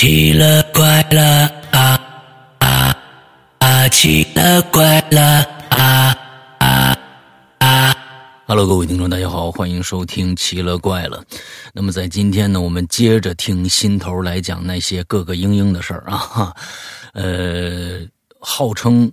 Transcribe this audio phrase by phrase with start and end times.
[0.00, 2.00] 奇了怪了啊
[2.60, 2.96] 啊
[3.58, 3.88] 啊！
[3.90, 6.16] 奇了怪了啊
[6.58, 6.96] 啊
[7.58, 7.94] 啊
[8.46, 11.22] ！Hello，各位听众，大家好，欢迎收听《奇了怪了》。
[11.74, 16.16] 那么在今天呢，我们接着听心头来讲那些各个嘤嘤的事儿啊。
[16.16, 16.56] 哈，
[17.12, 18.00] 呃，
[18.40, 19.12] 号称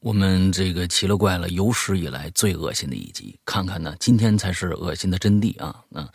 [0.00, 5.76] 我们这个《奇了怪了》有史以来最恶心的一集，看看呢，今天才是恶心的真谛啊。
[5.90, 6.08] 那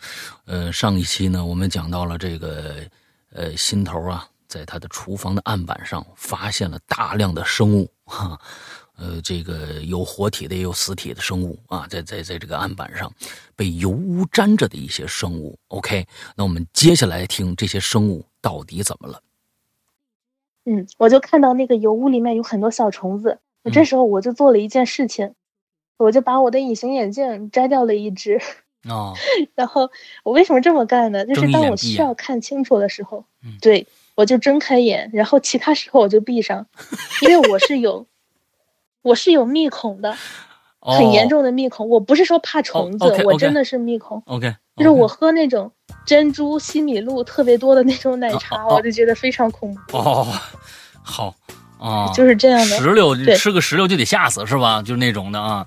[0.46, 2.74] 呃，上一期呢，我们讲到了这个。
[3.32, 8.38] 呃，心头啊，在他的厨房的案板上发现了大量的生物，哈，
[8.96, 13.12] 呃，这个有活体的，也有死体的生物啊，在在在这个案板上
[13.54, 15.56] 被油污沾着的一些生物。
[15.68, 19.22] OK，那我们接下来听这些生物到底怎么了？
[20.64, 23.38] 嗯，我就看到那个油污里面有很多小虫子，
[23.72, 25.34] 这时候我就做了一件事情，
[25.96, 28.40] 我就把我的隐形眼镜摘掉了一只。
[28.88, 29.14] 哦，
[29.54, 29.90] 然后
[30.22, 31.24] 我为什么这么干呢？
[31.26, 33.24] 就是当我需要看清楚的时候，
[33.60, 36.66] 对我就睁开眼，然后其他时候我就闭上，
[37.22, 38.06] 因为我是有，
[39.02, 40.16] 我是有密孔的，
[40.80, 41.88] 很严重的密孔。
[41.88, 44.22] 我不是说怕虫子，我真的是密孔。
[44.26, 45.70] OK，就是我喝那种
[46.06, 49.96] 珍珠西米露特别多的那种奶茶，我就觉得非常恐怖。
[49.98, 50.26] 哦，
[51.02, 51.34] 好。
[51.80, 52.76] 啊，就是这样的。
[52.76, 54.82] 石榴吃个石榴就得吓死是吧？
[54.82, 55.66] 就是那种的啊。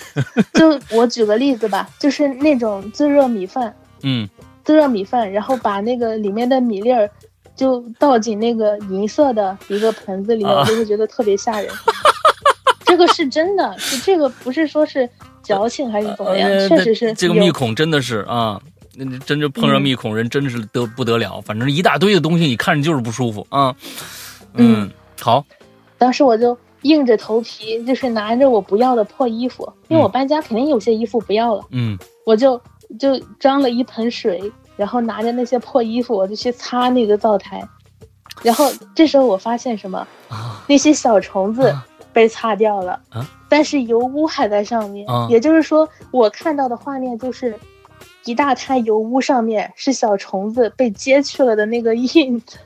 [0.54, 4.28] 就我举个例子吧，就是那种自热米饭，嗯，
[4.64, 7.08] 自热米饭，然后把那个里面的米粒儿
[7.54, 11.70] 就倒进那个银色的一个盆子里面，就会觉得特别吓人。
[12.84, 15.08] 这个是真的，就这个不是说是
[15.42, 17.12] 矫情还是怎么样，确实是。
[17.14, 18.60] 这个密孔真的是啊，
[18.96, 23.74] 那真就碰上密孔人真是得不得了，反正一大堆的东西，你看着就是不舒服啊。
[24.54, 24.90] 嗯。
[25.22, 25.44] 好，
[25.98, 31.64] 当时我就硬着头皮，就是拿着我不要的破衣服，因为我搬家肯定有些衣服不要了。
[31.70, 32.60] 嗯，我就
[32.98, 37.62] 就装了一盆水，然后拿着那些破衣服，我就去擦那个灶台。
[38.42, 40.04] 然后这时候我发现什么？
[40.66, 41.72] 那些小虫子
[42.12, 43.00] 被擦掉了，
[43.48, 45.06] 但是油污还在上面。
[45.28, 47.56] 也就是说，我看到的画面就是
[48.24, 52.56] 一大滩油污，上面是小虫子被揭去了的那个印子，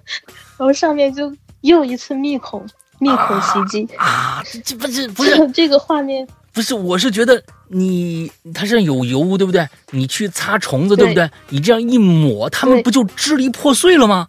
[0.56, 1.30] 然后上面就。
[1.62, 2.64] 又一次密孔，
[2.98, 4.42] 密孔袭击啊！
[4.64, 9.68] 这不是不是 这个画面，不是，我是觉得你它上有油，对不对？
[9.90, 11.28] 你去擦虫子，对不对？
[11.48, 14.26] 你这样一抹，它们不就支离破碎了吗？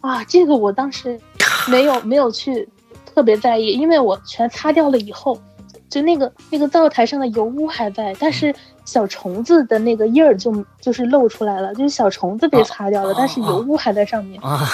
[0.00, 1.20] 啊，这个我当时
[1.68, 2.68] 没有没有去
[3.06, 5.40] 特别在意，因为我全擦掉了以后，
[5.88, 8.52] 就那个那个灶台上的油污还在，但是
[8.84, 14.68] 小虫子的那个印儿就就是露出来了，就是小虫子被擦掉了，但是油污还在上面啊。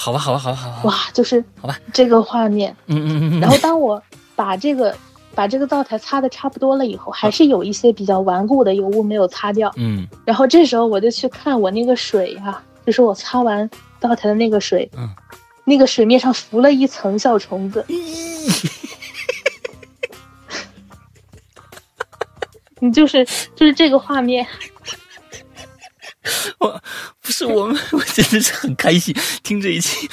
[0.00, 0.80] 好吧，好吧，好吧，好吧。
[0.84, 2.74] 哇，就是好吧，这个画面。
[2.86, 3.40] 嗯嗯嗯。
[3.40, 4.02] 然后当我
[4.34, 4.96] 把这个
[5.34, 9.70] 把这个灶台擦的差不多了以后，还是有一些比较顽固的油污没有擦掉。
[9.76, 10.08] 嗯。
[10.24, 13.68] 然后这时候我就去看我那个水啊，就是我擦完
[14.00, 14.90] 灶台的那个水。
[14.96, 15.06] 嗯。
[15.64, 17.84] 那个水面上浮了一层小虫子。
[22.80, 23.22] 你就是
[23.54, 24.46] 就是这个画面。
[26.58, 26.82] 我
[27.30, 29.14] 不是我们，我真的是很开心
[29.44, 30.10] 听这一期。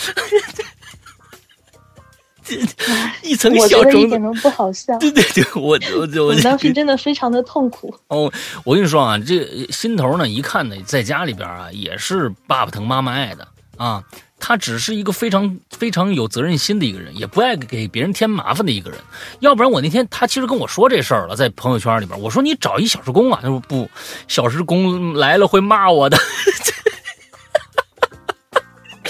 [3.23, 4.95] 一层小虫子，一点都不好笑。
[5.00, 7.91] 对对对，我我我当时真的非常的痛苦。
[8.09, 8.31] 哦，
[8.63, 13.47] 我跟你说啊，这心头呢，一看呢，在家里边啊，也是爸爸疼妈妈爱的
[13.78, 14.03] 啊。
[14.39, 18.99] 他只是一个非常非常有责任心的一个人，也不爱给别人添麻烦的一个人。
[19.39, 23.89] 要不然我那天他其实跟我说这事儿了，在朋友圈里边，我说你找一小时工啊，他说不，
[24.28, 26.16] 小时工来了会骂我的。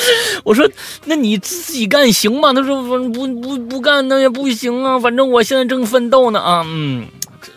[0.44, 0.70] 我说
[1.06, 2.54] 那你自己干行吗？
[2.54, 7.08] 他说不不不不干那也不行啊，反正我现在正奋斗呢啊，嗯。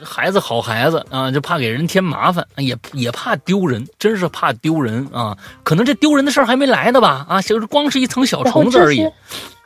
[0.05, 5.37] 孩子好孩子啊，就怕给人添麻烦，也也怕丢人，真是怕丢人啊！
[5.65, 7.27] 可能这丢人的事儿还没来呢吧？
[7.29, 9.05] 啊，就是光是一层小虫子而已。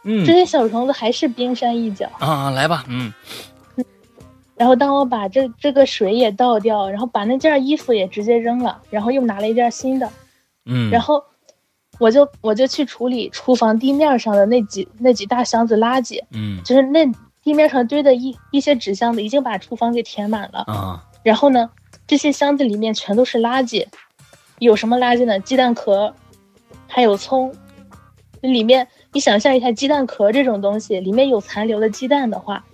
[0.05, 2.49] 嗯，这些小虫子还是冰山一角啊！
[2.51, 3.13] 来吧，嗯。
[4.57, 10.09] 然后当我把这这个水也倒掉，然后把那件衣服也直接扔了，然后又拿了一件新的，
[10.65, 11.23] 嗯，然后
[11.99, 17.11] 我就我就去处理厨房地面上的那几那几大箱子垃圾，嗯，就是那。
[17.45, 21.69] 地面上堆的一一些纸箱子已经把厨房给填满了啊，然后呢，
[22.07, 23.87] 这些箱子里面全都是垃圾，
[24.61, 25.39] 有什么垃圾呢？
[25.41, 26.15] 鸡蛋壳，
[26.87, 27.55] 还有葱，
[28.41, 32.65] 里面你想象一下，鸡蛋壳这种东西里面有残留的鸡蛋的话，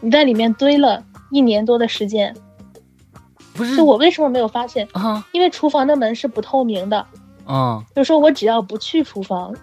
[0.00, 1.00] 你在里面堆了
[1.30, 2.34] 一年多的时间，
[3.54, 3.76] 不是？
[3.76, 5.24] 就我为什么没有发现啊？
[5.30, 7.06] 因为厨房的门是不透明的
[7.46, 9.54] 啊，就是说我只要不去厨房，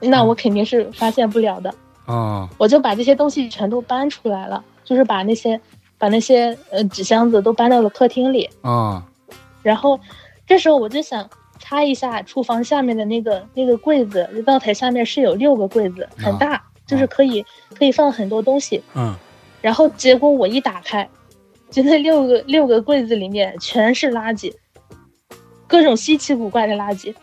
[0.00, 1.72] 那我肯定是发现不了的。
[2.06, 5.58] 哦，我就把这些东西全都搬出来了，就是把那些
[5.96, 8.50] 把那些呃纸箱子都搬到了客厅里。
[8.60, 9.02] 啊，
[9.62, 9.98] 然后
[10.46, 11.30] 这时候我就想，
[11.60, 17.44] 擦一下厨房下面的那个那个柜子，灶台下面是有六个柜子，很大，就是可以
[17.78, 18.82] 可以放很多东西。
[18.94, 19.14] 嗯，
[19.60, 21.08] 然后结果我一打开，
[21.70, 24.52] 就那六个六个柜子里面全是垃圾，
[25.72, 27.14] 各种稀奇古怪的垃圾。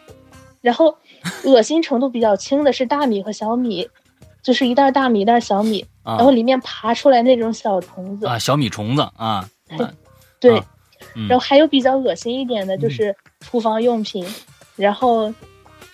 [0.62, 0.98] 然后
[1.46, 3.88] 恶心程度比较轻的是大米和小米，
[4.44, 6.18] 就是一袋大米一袋小米，啊。
[6.18, 8.26] 然后里面爬出来那种小虫子。
[8.26, 9.48] 啊，小米虫子啊，
[9.78, 9.94] 那
[10.40, 10.66] 对，啊
[11.16, 11.28] 嗯。
[11.28, 14.26] 然后还有比较恶心一点的，就是厨房用品，
[14.76, 15.34] 然后，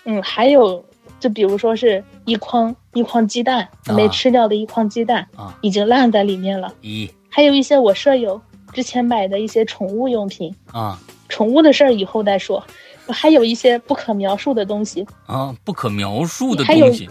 [0.04, 0.84] 嗯，还有
[1.20, 3.92] 就比如说是一筐一筐鸡蛋、啊。
[3.94, 5.56] 没吃掉的一筐鸡蛋，啊。
[5.60, 6.74] 已经烂在里面了。
[6.82, 7.08] 咦。
[7.28, 8.40] 还有一些我舍友
[8.72, 12.62] 之前买的一些宠物用品，啊宠物的事儿以后再说。
[13.08, 17.08] 还有一些不可描述的东西，啊，不可描述的东西，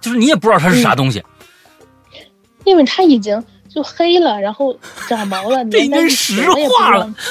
[0.00, 1.22] 就是你也不知道它是啥东西，
[2.64, 4.76] 因为它已经就黑了，然后
[5.08, 7.14] 长毛了， 这已经石化了。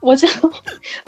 [0.00, 0.26] 我就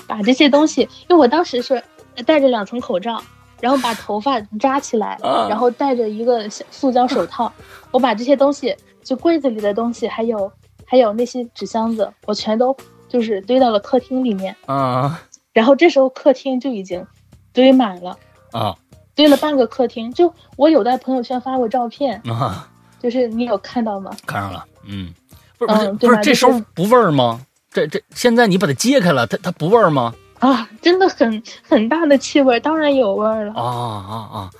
[0.06, 1.82] 把这些东西，因为我当时是
[2.26, 3.22] 戴着两层口罩，
[3.58, 7.50] 然后把头发扎起来，啊然后戴着一个小塑胶手套，
[7.90, 10.52] 我把这些东西，就柜子里的东西，还有
[10.87, 12.75] 还有那些纸箱子，我全都
[13.09, 14.55] 就是堆到了客厅里面。
[14.67, 15.21] 啊
[15.53, 17.05] 然后这时候客厅就已经
[17.53, 18.17] 堆满了，
[18.53, 18.75] 啊
[19.15, 20.12] 堆了半个客厅。
[20.12, 22.69] 就我有在朋友圈发过照片，啊，
[23.00, 24.11] 就是你有看到吗？
[24.27, 25.12] 看上了，嗯，
[25.59, 27.41] 不是不是嗯不是，这时候不味儿吗？
[27.71, 30.15] 这这现在你把它揭开了，它它不味儿吗？
[30.41, 33.55] 啊，真的很很大的气味，当然有味儿了。
[33.55, 34.50] 啊啊啊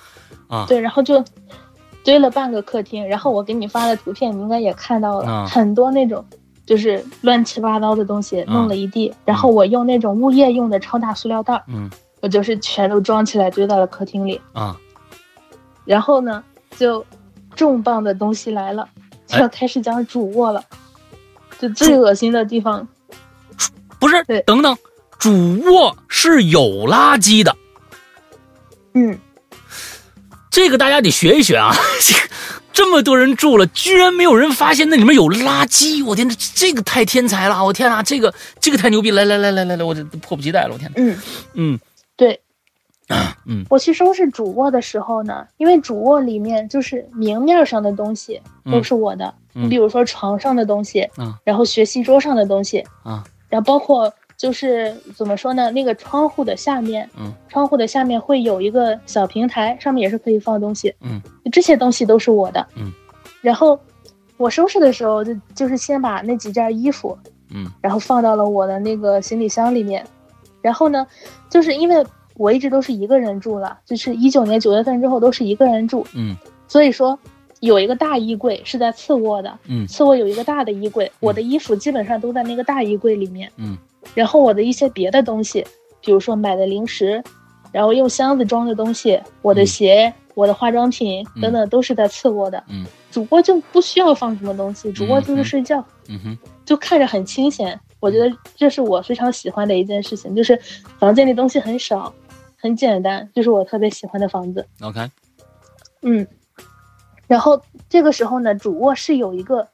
[0.49, 0.64] 啊！
[0.67, 1.23] 对，然后就
[2.06, 6.24] 堆了半个客厅，然后我给你发的图片，你应该也看到了，啊很多那种
[6.64, 14.40] 就是乱七八糟的东西啊弄了一地，然后我用那种物业用的超大塑料袋儿，嗯我就是全都装起来堆到了客厅里。
[14.52, 14.76] 啊
[15.84, 16.42] 然后呢，
[16.76, 17.04] 就
[17.54, 18.88] 重磅的东西来了，
[19.26, 20.62] 就哎要开始讲主卧了，
[21.58, 22.86] 就最恶心的地方。
[23.98, 24.76] 不是对，等等，
[25.18, 25.30] 主
[25.64, 27.56] 卧是有垃圾的，
[28.94, 29.18] 嗯，
[30.56, 31.70] 这个大家得学一学啊！
[32.00, 32.20] 这 个
[32.72, 37.62] 这么多人住了，居然没有人发现那里面有垃圾，我天，这这个太天才了！
[37.62, 39.10] 我天啊，这个这个太牛逼！
[39.10, 40.70] 来来来来来来，我这迫不及待了！
[40.72, 41.18] 我天，嗯，
[41.52, 41.78] 嗯
[42.16, 42.40] 对。
[43.44, 57.32] 嗯我去收拾主卧的时候呢，因为主卧里面就是明面上的东西都是我的，嗯你比如说床上的东西，嗯然后学习桌上的东西，啊然后包括就是怎么说呢，那个窗户的下面，嗯。
[57.48, 62.92] 窗户的下面会有一个小平台，上面也是可以放东西，嗯，这些东西都是我的，嗯，
[63.40, 63.78] 然后
[64.36, 67.16] 我收拾的时候就就是先把那几件衣服，
[67.50, 67.66] 嗯。
[67.80, 70.04] 然后放到了我的那个行李箱里面，
[70.60, 71.06] 然后呢，
[71.48, 72.04] 就是因为
[72.34, 76.36] 我一直都是一个人住了，就是一九年九月份之后都是一个人住，嗯。
[76.68, 77.18] 所以说
[77.60, 79.86] 有一个大衣柜是在次卧的，嗯。
[79.86, 83.78] 次卧有一个大的衣柜，我的衣服基本上都在那个大衣柜里面，嗯
[84.14, 85.66] 然后我的一些别的东西，
[86.00, 87.22] 比如说买的零食，
[87.72, 89.66] 然后用箱子装的东西，我的嗯。
[89.66, 91.42] 鞋、我的化妆品嗯。
[91.42, 92.84] 等等都是在次卧的，嗯。
[93.10, 95.84] 主卧就不需要放什么东西，主卧就是睡觉。
[96.08, 96.38] 嗯哼。
[96.64, 97.78] 就看着很清闲。
[97.98, 100.58] 我觉得这是我非常喜欢的一件事情，就是
[100.98, 102.12] 房间里东西很少，
[102.60, 104.64] 很简单，就是我特别喜欢的房子。
[104.82, 105.10] ，OK，
[106.02, 106.26] 嗯，
[107.26, 109.66] 然后这个时候呢，主卧是有一个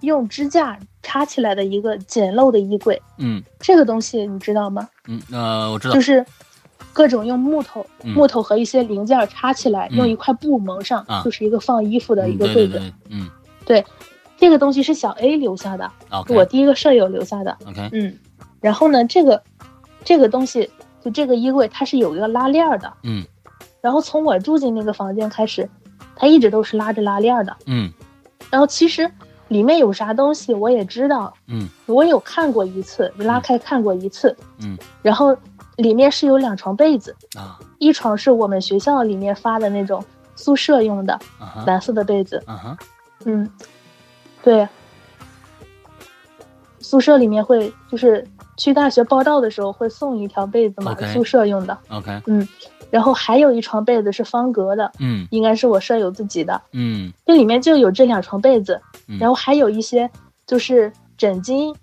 [0.00, 4.88] 用支架插起来的一个简陋的衣柜，嗯这个东西你知道吗？
[5.06, 6.24] 嗯呃，我知道就，是
[6.92, 12.72] 各种用木头、嗯木头和一些零件插起来，嗯用一块布蒙上，啊就是一个放衣服的嗯一个柜子。
[12.74, 13.30] 对对对，嗯
[13.64, 13.84] 对，
[14.36, 15.90] 这个东西是小 A 留下的，
[16.26, 17.56] 是我第一个舍友留下的。
[17.66, 18.16] OK，嗯，
[18.60, 19.42] 然后呢，这个
[20.04, 20.70] 这个东西
[21.02, 23.24] 就这个衣柜它是有一个拉链儿的，嗯
[23.80, 25.68] 然后从我住进那个房间开始，
[26.16, 27.56] 它一直都是拉着拉链儿的。
[27.66, 27.92] 嗯
[28.50, 29.10] 然后其实
[29.48, 31.68] 里面有啥东西我也知道，嗯。
[31.86, 34.36] 我有看过一次，拉开看过一次。
[34.62, 34.78] 嗯。
[35.02, 35.36] 然后
[35.76, 37.58] 里面是有两床被子，啊。
[37.78, 42.42] 一床是我们学校里面发的那种宿舍用的啊蓝色的被子，
[43.24, 43.48] 嗯，
[44.42, 44.68] 对，
[46.80, 48.26] 宿舍里面会就是
[48.56, 51.78] 去大学报到的时候会送一条被子嘛宿舍用的。
[51.88, 52.20] OK，
[52.90, 56.60] 然后还有一床被子是方格的，嗯应该是我舍友自己的。
[56.72, 60.08] 嗯这里面就有这两床被子，嗯然后还有一些
[60.46, 61.74] 就是枕巾，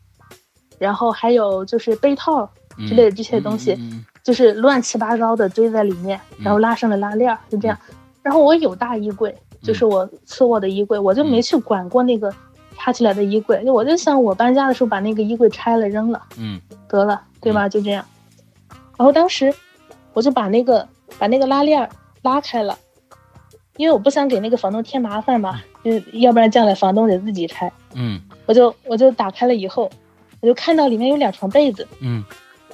[0.79, 7.77] 然后还有就是被套嗯之类的这些东西，嗯嗯就是乱七八糟的堆在里面，然后拉上了拉链儿，就这样。
[8.23, 12.33] 然后我有大衣柜，就是我次卧的衣柜，我就没去管过那个
[12.75, 17.69] 插起来的衣柜，我就想我搬家的时候把那个衣柜拆了扔了嗯得了，对吧？
[17.69, 18.03] 就这样。
[18.97, 19.53] 然后当时
[20.13, 21.89] 我就把那个把那个拉链儿
[22.23, 22.77] 拉开了，
[23.77, 27.71] 因为我不想给那个房东添麻烦嘛，就要不然将来房东得自己拆。
[27.93, 28.21] 嗯。
[28.45, 29.89] 我就我就打开了以后，
[30.39, 32.23] 我就看到里面有两床被子，嗯。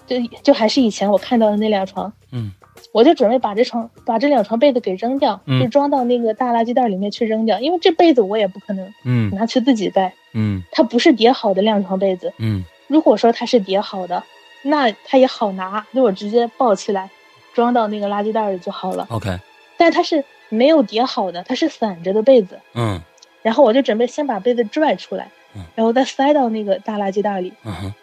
[0.08, 2.52] 就就还是以前我看到的那两床，嗯。
[2.92, 5.62] 我就准备把这床把这两床被子给扔掉，嗯。
[5.62, 9.30] 就装到那个大垃圾袋里面去扔掉，因为这被子我也不可能嗯。
[9.36, 10.62] 拿去自己盖，嗯。
[10.72, 12.34] 它不是叠好的两床被子。
[12.40, 12.64] 嗯。
[12.88, 14.22] 如果说它是叠好的，
[14.64, 17.10] 那它也好拿，就我直接抱起来
[17.54, 19.08] 装到那个垃圾袋里就好了。
[19.10, 19.38] ，OK，
[19.78, 23.02] 但它是没有叠好的，它是散着的被子，嗯
[23.42, 27.52] 然后我就准备先把被子拽出来嗯，然后再塞到那个大垃圾袋里。
[27.64, 27.94] 嗯哼，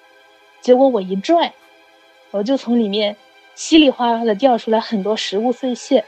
[0.60, 1.52] 结果我一拽，
[2.32, 3.16] 我就从里面
[3.54, 6.04] 稀里哗啦的掉出来很多食物碎屑。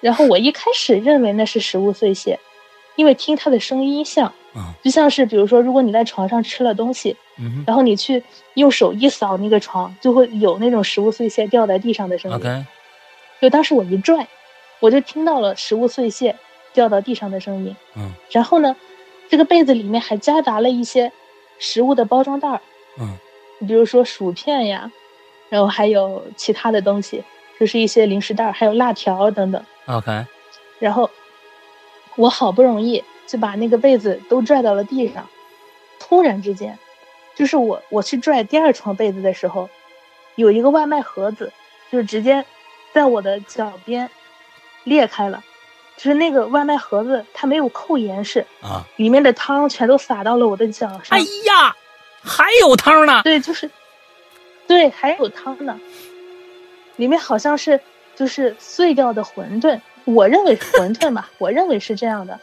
[0.00, 2.38] 然后我一开始认为那是食物碎屑，
[2.96, 4.74] 因为听它的声音像，嗯。
[4.82, 8.22] 就像是比如说，如果你在床上吃了东西，嗯然后你去
[8.54, 12.36] 用手一扫那个床，就会有那种食物碎屑掉在地上的声音。
[12.36, 12.66] ，OK，
[13.40, 14.26] 就当时我一拽，
[14.80, 16.36] 我就听到了食物碎屑
[16.74, 17.76] 掉到地上的声音。
[17.96, 18.12] 嗯。
[18.30, 18.74] 然后呢，
[19.28, 21.12] 这个被子里面还夹杂了一些
[21.58, 22.60] 食物的包装袋儿，
[23.00, 23.16] 嗯。
[23.66, 24.90] 比如说薯片呀，
[25.48, 27.24] 然后还有其他的东西，
[27.58, 29.60] 就是一些零食袋儿，还有辣条等等。
[29.86, 30.24] ，OK，
[30.78, 31.10] 然后
[32.14, 35.28] 我好不容易就把那个被子都拽到了地上，
[36.00, 36.76] 突然之间，
[37.36, 39.68] 就是我我去拽第二床被子的时候，
[40.34, 41.52] 有一个外卖盒子，
[41.92, 42.44] 就是直接
[42.94, 44.10] 在我的脚边
[44.84, 45.44] 裂开了，
[45.96, 51.02] 就是那个外卖盒子它没有扣严实，啊，里面的汤全都洒到了我的脚上。
[51.10, 51.76] 哎呀，
[52.22, 53.70] 还有汤呢，对，就是，
[54.66, 55.78] 对，还有汤呢，
[56.96, 57.78] 里面好像是
[58.16, 62.40] 就是碎掉的馄饨，我认为是馄饨吧，我认为是这样的，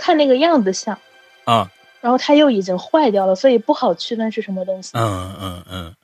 [0.00, 0.98] 看那个样子像，
[1.44, 4.92] 啊，然后它又已经坏掉了，所以不好区分是什么东西。
[4.94, 5.94] 嗯嗯嗯。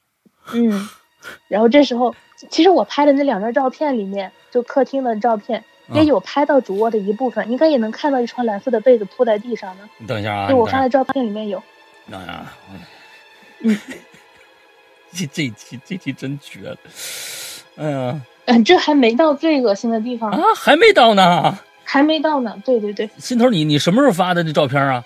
[0.52, 0.88] 嗯，
[1.48, 2.14] 然后这时候，
[2.50, 5.64] 其实我拍的那两张照片里面，就客厅的照片。
[5.92, 6.06] 也嗯。
[6.06, 9.88] 有拍到主卧的一部分，应该也能看到一床蓝色的被子铺在地上呢。
[9.98, 11.62] 你等一下啊，就我发的照片里面有，
[12.10, 12.56] 等一下啊，
[13.60, 13.80] 嗯。
[15.14, 16.60] 这这一期这期真绝。
[16.68, 16.76] 了，
[17.76, 18.20] 哎呀。
[18.46, 21.58] 嗯，这还没到最恶心的地方，啊，还没到呢。
[21.86, 22.54] 还没到呢。
[22.64, 25.02] 对对对，心头你你什么时候发的这照片啊？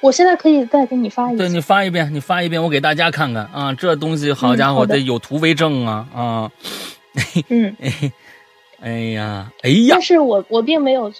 [0.00, 1.48] 我现在可以再给你发一遍对。
[1.48, 6.50] 你发一遍，你发一遍，我给大家看看啊，这东西好家伙，嗯得有图为证啊啊！
[7.48, 7.76] 嗯，
[8.82, 11.12] 哎呀，哎呀但，是我我并没有，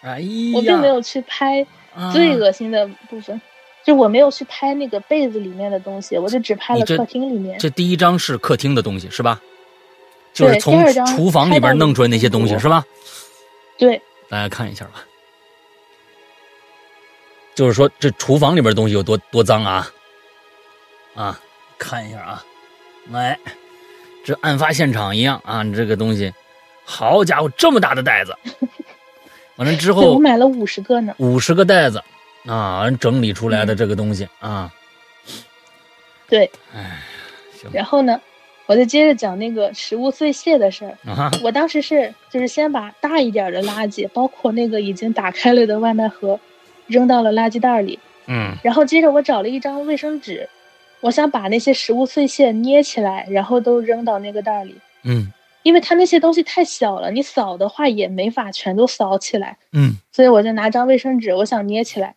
[0.00, 3.40] 哎呀，我并没有去拍啊最恶心的部分，
[3.84, 7.56] 就我没有去拍那个被子里面的东西，我就只拍了客厅里面。
[7.60, 9.40] 这第一张是客厅的东西是吧？
[10.34, 12.84] 就是从厨房里边弄出来那些东西是吧？
[13.78, 15.04] 对，大家看一下吧。
[17.54, 19.90] 就是说，这厨房里边东西有多多脏啊！
[21.14, 21.40] 啊，
[21.78, 22.44] 看一下啊，
[23.10, 23.38] 来，
[24.24, 26.34] 这案发现场一样啊，你这个东西，
[26.84, 28.36] 好家伙，这么大的袋子，
[29.56, 31.14] 完了之后我后买了五十个呢。
[31.18, 32.02] 五十个袋子。
[32.46, 34.70] 啊，完整理出来的这个东西啊，
[36.28, 37.00] 对，哎，
[37.58, 37.70] 行。
[37.72, 38.20] 然后呢，
[38.66, 40.96] 我就接着讲那个食物碎屑的事儿。
[41.10, 46.38] 啊，我当时是就是先把大一点的垃圾，包括那个已经打开了的外卖盒，
[46.86, 50.48] 扔到了垃圾袋里，嗯然后接着我找了一张卫生纸，
[51.00, 54.76] 我想把那些食物碎屑捏起来，然后都扔到那个袋里。
[55.02, 55.30] 嗯
[55.62, 62.14] 因为它那些东西太小了，你扫的话也没法全都扫起来，嗯所以我就拿张卫生纸，我想捏起来。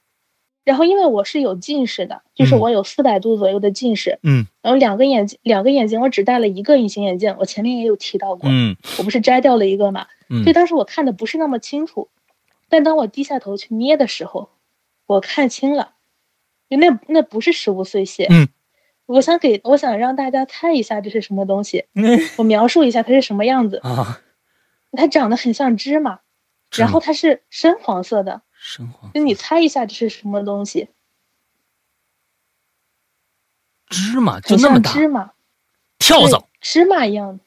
[0.67, 12.09] 然后因为我是有近视的，就是嗯我有四百度左右的近视，嗯然后两个眼睛两个眼睛我只戴了一个隐形眼镜，我前面也有提到过，嗯我不是摘掉了一个嘛，嗯所以当时我看的不是那么清楚。
[12.67, 14.49] 但当我低下头去捏的时候，
[15.05, 15.93] 我看清了，
[16.67, 18.27] 那那不是食物碎屑。
[18.29, 18.49] 嗯，
[19.05, 23.77] 我想给我想让大家猜一下这是什么东西， 嗯我描述一下它是什么样子。
[23.83, 24.19] 啊，
[24.91, 26.19] 它长得很像芝麻
[26.75, 28.41] 然后它是深黄色的。
[28.67, 30.89] 深黄就你猜一下这是什么东西？
[33.87, 35.31] 芝麻就那么大，芝麻，
[35.97, 37.43] 跳蚤，芝麻一样的，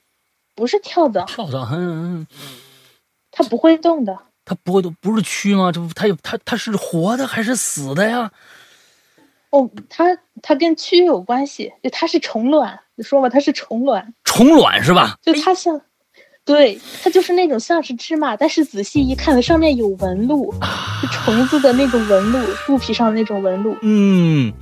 [0.54, 2.26] 不是跳蚤，跳蚤，嗯嗯，
[3.30, 4.18] 它不会动的。
[4.46, 5.70] 它不会动不是蛆吗？
[5.70, 8.32] 这不它有它它是活的还是死的呀？
[9.50, 12.82] 哦，它它跟蛆有关系，就它是虫卵。
[12.94, 15.18] 你说吧，它是虫卵，虫卵是吧？
[15.20, 15.82] 就它像，
[16.50, 20.52] 对，它就是那种像是芝麻，但是仔细一看，它上面有纹路，
[21.00, 23.76] 就虫子的那种纹路，肚皮上的那种纹路。
[23.82, 24.52] 嗯，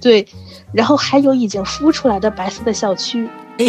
[0.00, 0.26] 对，
[0.72, 3.28] 然后还有已经孵出来的白色的小蛆。
[3.58, 3.66] 哎，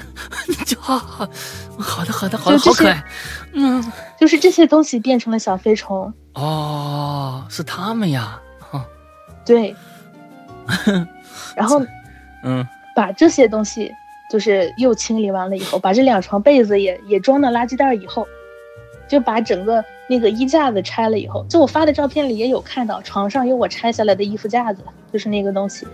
[0.64, 1.28] 就好好
[1.76, 3.04] 好的好的好的好可爱，
[3.52, 6.10] 嗯，就是这些东西变成了小飞虫。
[6.32, 8.82] 哦，是他们呀，哈，
[9.44, 9.76] 对，
[11.54, 11.84] 然后
[12.42, 13.92] 嗯把这些东西
[14.30, 18.26] 就是又清理完了以后，把这两床被子也也装到垃圾袋以后，
[19.08, 24.82] 就把整个那个衣架子拆了以后，就我发的照片里也有看到，床上有我拆下来的衣服架子，
[25.12, 25.86] 就是那个东西。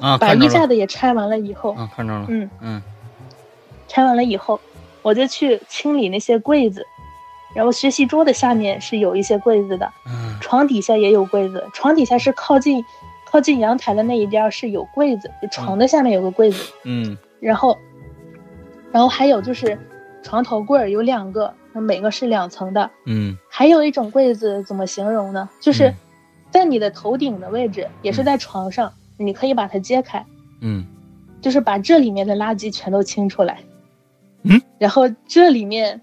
[0.00, 2.82] 啊，把衣架子也拆完了以后，啊，看着了，嗯嗯
[3.88, 4.60] 拆完了以后，
[5.02, 6.86] 我就去清理那些柜子，
[7.52, 12.84] 然后学习桌的下面是有一些柜子的，嗯床底下也有柜子，床底下是靠近
[13.28, 17.76] 靠近阳台的那一边儿是有柜子，就床的下面有个柜子，嗯然后，
[18.92, 19.78] 然后还有就是
[20.22, 25.48] 床头柜儿有两个，那每个是两层的，嗯还有一种柜子怎么形容呢？
[25.60, 25.94] 就是嗯
[26.50, 30.24] 在你的头顶的位置，也是在床上，你可以把它揭开，
[30.60, 30.86] 嗯
[31.40, 33.58] 就是把这里面的垃圾全都清出来。
[34.42, 36.00] 嗯，然后这里面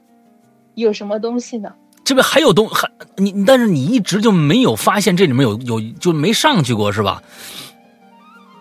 [0.76, 1.74] 有什么东西呢？
[2.04, 2.88] 这边还有东还
[3.18, 7.24] 你，但是你一直就没有发现这里面有有就没上去过是吧？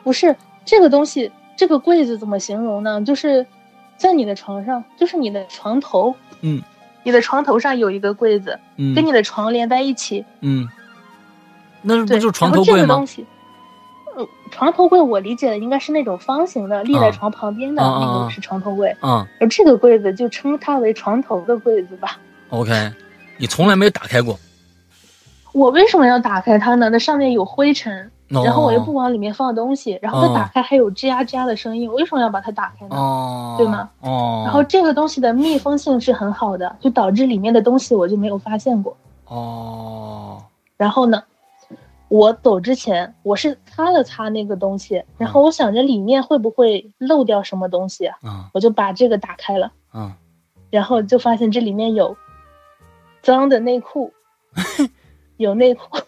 [0.03, 3.01] 不是这个东西，这个柜子怎么形容呢？
[3.03, 3.47] 就是
[3.97, 6.63] 在你的床上，就是你的床头，嗯，
[7.03, 10.25] 你的床头上有一个柜子，嗯跟你的床连在一起。
[10.41, 10.69] 嗯，
[11.83, 13.07] 那不对，就是床头柜吗个东？
[13.07, 13.25] 西，
[14.17, 22.19] 呃，床头柜我理解的应该是那种方形的，立在床旁边的那个是床头柜，啊而这个柜子就称它为床头的柜子吧。
[22.51, 22.93] ，OK，
[23.39, 24.39] 你从来没有打开过，
[25.53, 26.89] 我为什么要打开它呢？
[26.91, 32.97] 那上面有灰尘，哦然后我又不往里面放东西，然后它打开还有吱呀吱呀的声音，我为什么要把它打开呢？
[32.97, 33.91] 哦，对吗？
[34.01, 38.97] 哦，然后这个东西的密封性是很好的，就导致里面的东西我就没有发现过。
[39.27, 40.43] 哦，
[40.77, 41.23] 然后呢，
[42.09, 50.13] 我走之前我是擦了擦那个东西，然后我想着里面会不会漏掉什么东西啊，嗯我就把这个打开了，嗯，
[50.71, 52.17] 然后就发现这里面有
[53.23, 54.13] 脏的内裤，
[55.37, 55.99] 有内裤。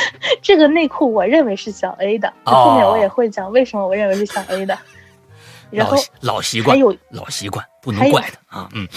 [0.42, 2.52] 这个内裤我认为是小 A 的，哦。
[2.52, 4.78] 后面我也会讲为什么我认为是小 A 的。
[5.70, 8.88] 然后老习惯，还有老习惯，不能怪他啊，嗯。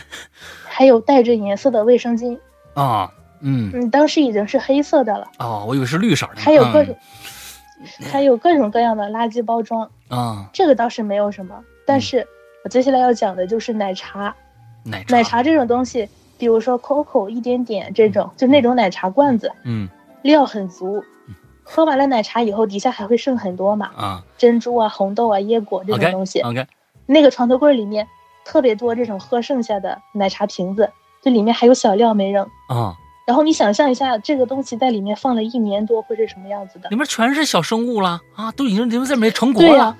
[0.68, 2.38] 还有带着颜色的卫生巾，
[2.74, 3.70] 啊，嗯。
[3.74, 6.96] 嗯，当时已经是黑色的了，哦，我以为是绿色的，还有各种
[7.80, 11.54] 嗯，还有各种各样的垃圾包装，啊，这个倒是没有什么。
[11.86, 12.26] 但是
[12.64, 14.34] 我接下来要讲的就是奶茶，
[14.82, 19.88] 奶茶，奶茶这种东西，比如说 COCO 一点点这种，就那种奶茶罐子，嗯
[20.26, 21.02] 料很足，
[21.62, 26.40] 喝完了奶茶以后，底下还会剩很多嘛，啊珍珠啊、红豆啊、椰果这种东西。
[26.40, 26.66] OK，
[27.06, 28.06] 那个床头柜里面
[28.44, 30.90] 特别多这种喝剩下的奶茶瓶子，
[31.22, 32.44] 这里面还有小料没扔。
[32.68, 32.94] 啊，
[33.26, 36.88] 然后你想象一下，这个东西在里面放了一年多会是什么样子的？
[36.90, 39.96] 里面全是小生物了啊，都已经里面在没成果了，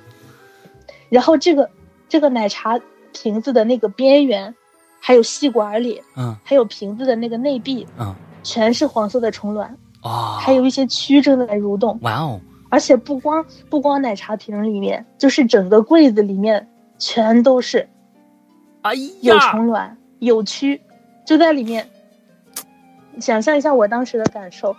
[1.09, 1.71] 然后这个
[2.09, 2.79] 这个奶茶
[3.13, 4.55] 瓶子的那个边缘，
[5.01, 11.99] 还有吸管里，嗯还有瓶子的那个内壁，嗯全是黄色的虫卵，啊，还有一些蛆正在蠕动。
[12.03, 17.89] 哇哦，而且不光不光奶茶瓶里面，就是整个柜子里面全都是
[18.83, 20.81] 哎有，虫卵、有蛆，
[21.27, 21.87] 就在里面。
[23.19, 24.77] 想象一下我当时的感受，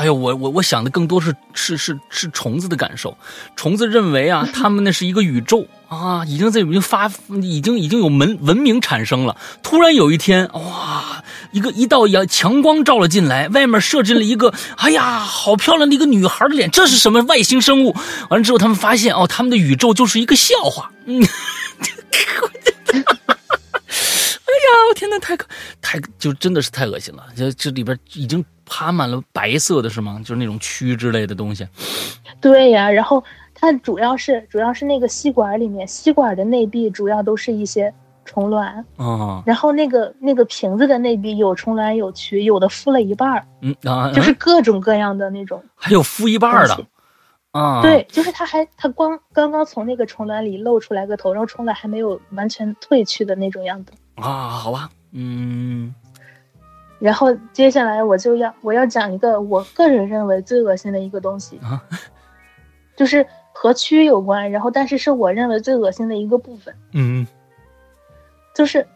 [0.00, 3.14] 哎呦，我我我想的更多是是是是虫子的感受，
[3.54, 9.36] 虫子认为啊，他们那是一个宇宙啊，已经在已经发已经已经有文文明产生了。
[9.62, 17.94] 突然有一天，哇，一个一道阳强光照了进来，外面射进了一个，哎呀，好漂亮的一个女孩的脸，这是什么外星生物？
[18.30, 20.90] 完了之后，他们发现哦，他们的宇宙就是一个笑话。
[21.04, 21.22] 嗯，
[24.88, 25.46] 我天呐，太可
[25.80, 27.24] 太就真的是太恶心了！
[27.36, 30.18] 这这里边已经爬满了白色的是吗？
[30.20, 31.66] 就是那种蛆之类的东西。
[32.40, 33.22] 对呀，然后
[33.54, 37.92] 它主要是主要是那个吸管里面，吸管的内壁主要都是一些
[38.24, 45.62] 虫卵，啊，然后那个那个瓶子的内壁有虫卵有蛆，有的孵了一半儿，嗯啊，就是嗯各种各样的那种。
[45.74, 46.86] 还有孵一半的
[47.52, 53.92] 啊，对，就是它还它光刚刚从那个虫卵里露出来个头，然后虫卵还没有完全褪去的那种样子。
[54.20, 55.94] 啊，好吧，嗯。
[56.98, 61.82] 然后接下来我就要我要讲一个我个人认为最恶心的一个东西，啊。
[62.96, 67.26] 就是和蛆有关，然后但是是我认为最恶心的一个部分，嗯。
[68.54, 68.86] 就是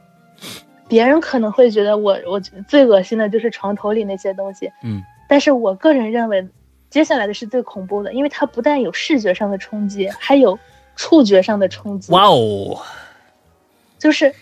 [0.87, 5.03] 别人可能会觉得我我最恶心的就是床头里那些东西，嗯。
[5.27, 6.47] 但是我个人认为
[6.91, 10.59] 接下来的是最恐怖的，因为它不但有视觉上的冲击，还有
[10.95, 12.13] 触觉上的冲击。
[12.13, 12.79] 哇哦，
[13.99, 14.35] 就是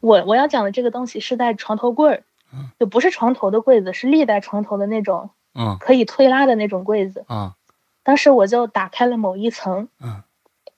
[0.00, 7.24] 我我要讲的这个东西是在床头柜儿嗯，就不是床头的柜子，是立在床头的那种嗯可以推拉的那种柜子。
[7.28, 7.54] 啊。
[8.02, 10.22] 当时我就打开了某一层，嗯。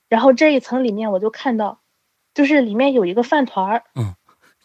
[0.09, 1.79] 然后这一层里面我就看到，
[2.35, 4.15] 就是里面有一个饭团儿，嗯，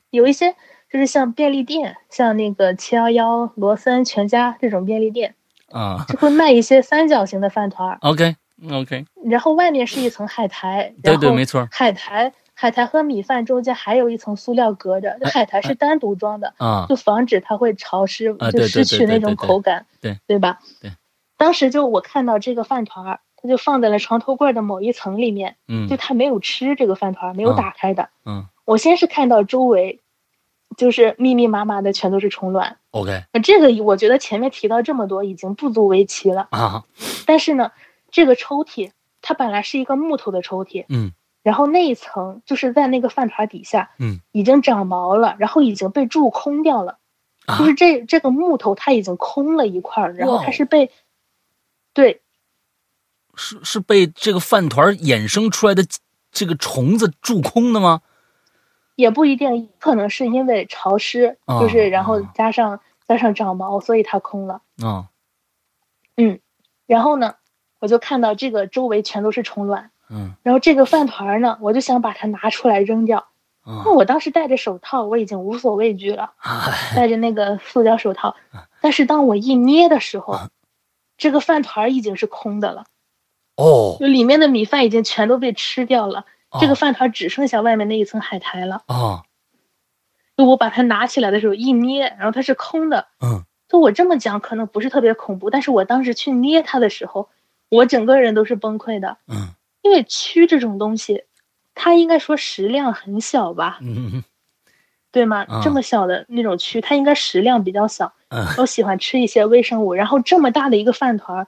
[0.09, 0.55] 有一些
[0.91, 5.35] 就是像便利店，像那个七幺幺、罗森、全家这种便利店，
[5.71, 6.03] 啊。
[6.09, 8.35] 就会卖一些三角形的饭团儿，，OK
[8.71, 20.57] OK，然后外面是一层海苔，对对没错海苔海苔和米饭中间还有一层塑料隔着，这海苔是单独装的，啊就防止它会潮湿，就失去那种口感，对对吧？
[20.81, 20.91] 对。
[21.37, 28.09] 当时就我看到这个饭团儿，它就放在了床头柜的某一层里面，嗯就它没有吃这个饭团儿，没有啊打开的。
[28.25, 29.99] 嗯我先是看到周围，
[30.75, 32.77] 就是密密麻麻的全都是虫卵。
[32.89, 36.47] ，OK 那这个我觉得前面提到这么多已经不足为奇了。
[36.49, 36.85] 啊，
[37.27, 37.71] 但是呢，
[38.09, 38.89] 这个抽屉
[39.21, 41.11] 它本来是一个木头的抽屉，嗯
[41.47, 46.99] 然后那一层就是在那个饭团底下，嗯，已经长毛了，然后已经被蛀空掉了。
[47.45, 50.91] 啊就是这这个木头它已经空了一块儿，然后它是被，
[51.93, 52.21] 对
[53.35, 55.85] 是是被这个饭团衍生出来的
[56.33, 58.01] 这个虫子蛀空的吗？
[58.97, 64.61] 也不一定，可能是因为潮湿，哦就是然后哦加上加上长毛，所以它空了。
[64.83, 65.07] 啊
[66.87, 67.35] 然后呢，
[67.79, 70.35] 我就看到这个周围全都是虫卵，嗯。
[70.43, 73.19] 然后这个饭团呢，我就想把它拿出来扔掉。
[73.63, 76.95] 啊那我当时戴着手套，我已经无所畏惧了， 哎。
[76.95, 78.35] 戴着那个塑胶手套。
[78.79, 80.49] 但是当我一捏的时候啊，
[81.17, 82.85] 这个饭团已经是空的了，
[83.57, 83.97] 哦。
[83.99, 86.59] 就里面的米饭已经全都被吃掉了，哦。
[86.61, 88.83] 这个饭团只剩下外面那一层海苔了。
[88.87, 89.23] 哦。
[90.37, 93.07] 就我把它拿起来的时候一捏，然后它是空的。
[93.19, 93.43] 嗯。
[93.67, 97.27] 就我这么讲可能不是特别恐怖，但是我当时去捏它的时候，
[97.67, 99.49] 我整个人都是崩溃的，嗯
[99.87, 101.23] 因为蛆这种东西，
[101.73, 104.23] 它应该说食量很小吧，嗯
[105.09, 105.45] 对吗？
[105.47, 109.93] 啊这么小的那种蛆，它应该食量比较小，嗯都喜欢吃一些微生物。
[109.93, 111.47] 然后这么大的一个饭团儿，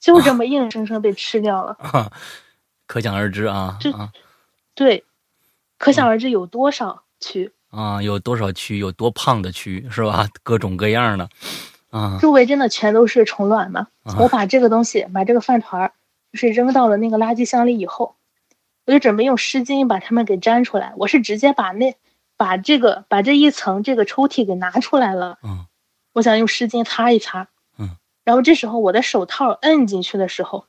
[0.00, 1.76] 就这么硬生生被吃掉了。
[1.78, 2.10] 啊，
[2.86, 4.10] 可想而知啊这啊
[4.74, 5.04] 对，
[5.78, 7.50] 可想而知有多少蛆。
[7.70, 10.26] 啊，有多少蛆，有多胖的蛆是吧？
[10.42, 11.28] 各种各样的
[11.90, 13.88] 啊周围真的全都是虫卵嘛。
[14.02, 15.92] 啊我把这个东西，把这个饭团儿，
[16.34, 18.16] 就是扔到了那个垃圾箱里以后，
[18.86, 20.92] 我就准备用湿巾把它们给粘出来。
[20.96, 21.94] 我是直接把那
[22.36, 25.38] 把这个把这一层这个抽屉给拿出来了。
[25.44, 25.66] 嗯
[26.12, 27.46] 我想用湿巾擦一擦。
[27.78, 27.90] 嗯。
[28.24, 30.66] 然后这时候我的手套摁进去的时候，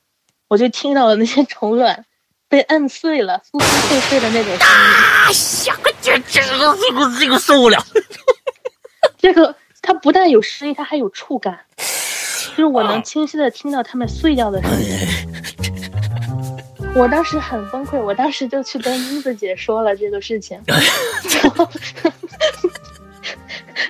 [0.47, 2.05] 我就听到了那些虫卵
[2.47, 4.59] 被摁碎了、酥酥脆脆的那种声音。
[4.59, 5.31] 啊，
[5.65, 7.83] 呀，这这个这个这个受不了
[9.17, 15.54] 这个它不但有声音，它还有触感，就是我能清晰的听到它们碎掉的声音。
[16.95, 20.79] 我当时很崩溃，我当时就去跟英子姐说了这个事情，然
[21.51, 21.69] 后，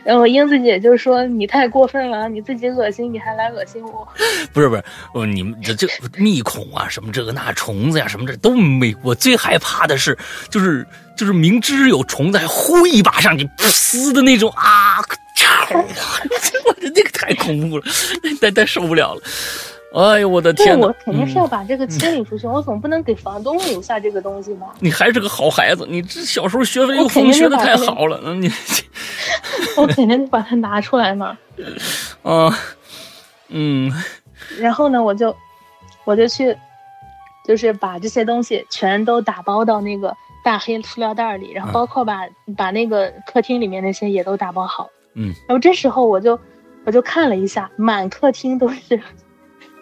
[0.04, 4.08] 然后英子姐就说你太过分了，你自己恶心，你还来恶心我。
[4.52, 5.88] 不是不是，哦，你们这这
[6.18, 8.96] 密孔啊，什么这个那虫子呀、什么这都没。
[9.04, 10.18] 我最害怕的是，
[10.50, 14.98] 就是就是明知有虫子还呼一把上去，噗的那种啊！
[15.76, 17.84] 我这那个太恐怖了，
[18.42, 19.22] 太太受不了了。
[19.96, 20.88] 哎呦我的，天哪！
[20.88, 24.68] 我肯定是要嗯把这个清理出去，我总不能给房东留下这个东西吧？
[24.80, 28.20] 你还是个好孩子，你这小时候学文我肯定又学的太好了。
[28.24, 28.52] 嗯，你
[29.78, 31.38] 我肯定得把它拿出来嘛。
[32.24, 32.54] 啊，
[33.48, 33.92] 嗯
[34.60, 35.34] 然后呢，我就
[36.04, 36.56] 我就去，
[37.48, 42.28] 就是把这些东西全都打包到那个大黑塑料袋里，然后啊包括把、
[42.58, 44.90] 把那个客厅里面那些也都打包好。
[45.14, 46.38] 嗯，然后这时候我就
[46.86, 49.02] 我就看了一下，满客厅都是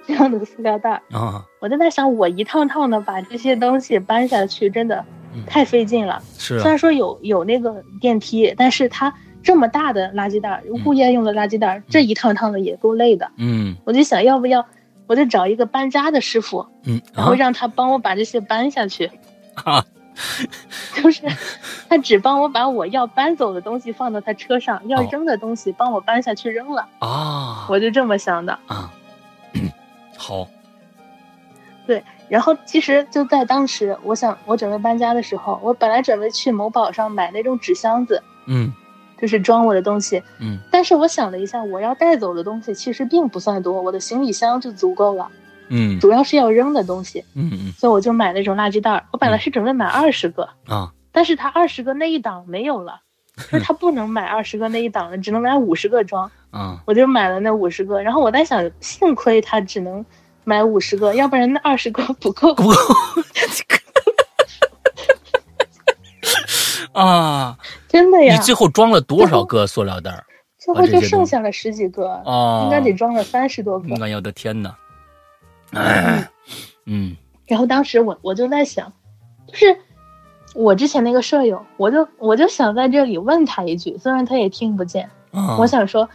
[0.07, 6.21] 这样的塑料袋儿，啊，我就在想，我一趟趟的把这些东西搬下去，真的嗯太费劲了。
[6.37, 13.29] 是啊虽然说有有那个电梯，但是它这么大的垃圾袋儿，物业用的垃圾袋儿，这一趟趟的也够累的。
[13.37, 14.65] 嗯我就想要不要，
[15.07, 19.09] 我就找一个搬家的师傅，嗯，然后让他帮我把这些搬下去。
[19.63, 19.83] 啊
[20.93, 21.23] 就是
[21.89, 26.87] 他只帮我把我要搬走的东西放到他车上，要哦扔的东西帮我搬下去扔了。
[26.99, 28.53] 啊我就这么想的。
[28.67, 28.93] 啊，
[30.23, 30.47] 好，
[31.85, 38.71] 对，然后其实就在当时，我想我准备搬家的时候，我本来准备去某宝上买那种纸箱子，嗯。
[39.19, 40.21] 就是装我的东西。
[40.39, 40.57] 嗯。
[40.71, 45.29] 但是我想了一下，我要带走的东西其实并不算多，我的行李箱就足够了，
[45.67, 45.99] 嗯。
[45.99, 47.71] 主要是要扔的东西，嗯嗯。
[47.73, 49.03] 所以我就买那种垃圾袋儿。
[49.11, 50.93] 我本来是准备买二十个，啊。
[51.11, 53.01] 但是它二十个那一档没有了，
[53.35, 56.29] 就是他不能买二十个那一档的，只能买五十个装。
[56.53, 60.05] 嗯我就买了那五十个，然后我在想，幸亏他只能
[60.43, 62.53] 买五十个，要不然那二十个 不够。
[62.53, 62.73] 不 够
[66.93, 67.57] 啊！
[67.89, 70.23] 真的呀，你最后装了多少个塑料袋儿？
[70.59, 73.95] 最后就剩下了十几个，哦，应该得装了三十多个。
[73.99, 74.77] 哎呀我的天哪！
[75.73, 76.29] 哎，
[76.85, 77.17] 嗯
[77.47, 78.93] 然后当时我我就在想，
[79.47, 79.75] 就是
[80.53, 86.07] 我之前那个舍友，我就我就想在这里问他一句，虽然他也听不见，啊，我想说，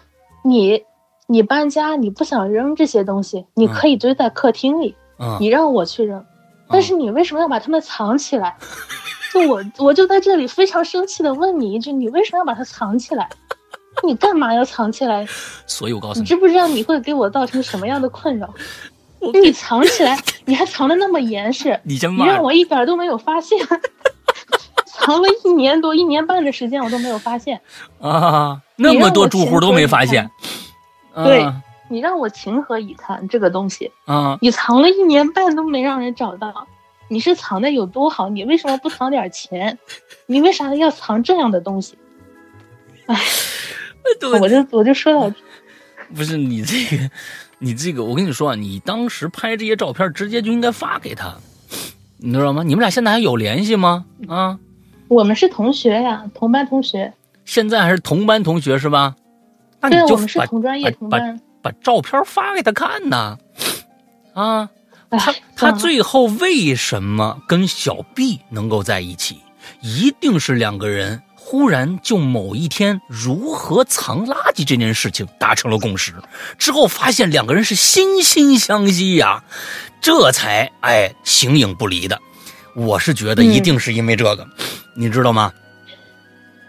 [0.44, 0.82] 你
[1.26, 6.24] 你搬家你不想扔这些东西，你可以堆在客厅里，啊你让我去扔，
[6.68, 8.56] 但是你为什么要把它们藏起来？
[9.32, 13.28] 就我我就在这里非常生气的问你一句，你为什么要把它藏起来？
[14.04, 15.26] 你干嘛要藏起来？
[15.66, 18.48] 所以我告诉你，你知不知道你会给我造成什么样的困扰？
[19.42, 23.58] 你藏起来，你还藏的那么严实，你先你让我一点都没有发现。
[25.00, 27.60] 藏了一年多、一年半的时间，我都没有发现
[28.00, 28.60] 啊！
[28.76, 30.30] 那么多住户都没发现。
[31.14, 31.44] 对
[31.88, 33.26] 你让我情何以堪？
[33.28, 36.66] 这个东西啊，你藏了一年半都没让人找到，
[37.08, 38.28] 你是藏的有多好？
[38.28, 39.78] 你为什么不藏点钱？
[40.26, 41.96] 你为啥要藏这样的东西？
[43.06, 43.18] 哎，
[44.40, 45.34] 我就我就说到，
[46.14, 47.10] 不是你这个，
[47.58, 51.34] 你这个，我跟你说啊，你当时拍这些照片，直接就应该发给他，
[52.18, 52.62] 你知道吗？
[52.62, 54.04] 你们俩现在还有联系吗？
[54.28, 54.58] 啊？
[55.08, 57.12] 我们是同学呀，同班同学。
[57.44, 59.16] 现在还是同班同学是吧？
[59.80, 63.38] 那你就把同专业同班，把照片发给他看呐。
[64.34, 64.68] 啊，
[65.10, 69.40] 他他最后为什么跟小 B 能够在一起？
[69.80, 76.14] 一定是两个人忽然就某一天如何藏垃圾这件事情达成了共识，
[76.58, 79.44] 之后发现两个人是心心相惜呀，
[80.00, 82.20] 这才哎形影不离的。
[82.78, 84.46] 我是觉得一定是因为这个。
[84.94, 85.52] 你知道吗？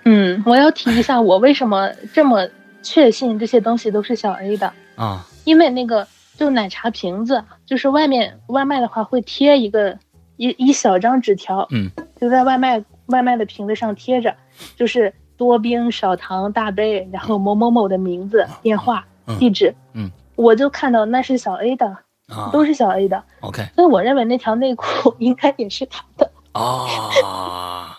[0.06, 2.48] 嗯，我要提一下，我为什么这么
[2.82, 5.26] 确信这些东西都是小 A 的啊？
[5.44, 9.98] 因为那个就奶茶瓶子，就是外面外卖的话会贴一个
[10.38, 14.36] 一一小张纸条，嗯，就在外卖外卖的瓶子上贴着，
[14.76, 19.06] 就是多冰少糖大杯，然后某某某的名字、电话、
[19.38, 21.98] 地址，嗯，我就看到那是小 A 的，
[22.30, 27.98] 啊，都是小 A 的，OK，所以我认为那条内裤 应该也是他的啊。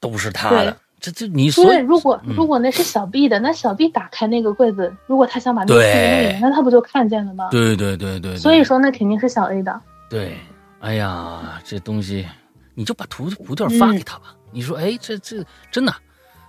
[0.00, 7.46] 都是他的，这这你说，对，如果如果那是小 B 的，那小 B 打开那个柜子，如果他想把那个弄那他不就看见了吗？
[7.52, 8.36] 对对对对。
[8.36, 9.80] 所以说，那肯定是小 A 的。
[10.10, 10.36] 对，
[10.80, 12.26] 哎呀，这东西，
[12.74, 14.34] 你就把图图片发给他吧。
[14.50, 15.36] 你说，哎，这这
[15.70, 15.94] 真的，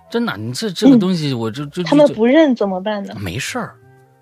[0.09, 3.13] 真的，你这这个东西，我就就他们不认怎么办呢？
[3.19, 3.75] 没事儿，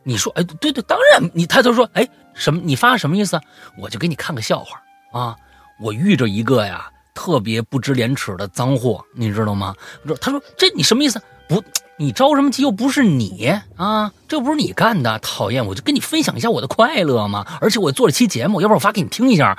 [0.03, 2.61] 你说，哎，对对，当然，你他就说，哎，什么？
[2.63, 3.39] 你发什么意思？
[3.77, 5.35] 我就给你看个笑话啊，
[5.79, 6.91] 我遇着一个呀。
[7.13, 9.75] 特别不知廉耻的脏货，你知道吗？
[10.21, 11.21] 他说：“这你什么意思？
[11.47, 11.61] 不，
[12.01, 12.63] 你着什么急？
[12.63, 15.63] 又不是你啊，这不是你干的，讨厌！
[15.63, 17.45] 我就跟你分享一下我的快乐嘛。
[17.61, 19.55] 而且我做了期节目，要不然我发给你听一下，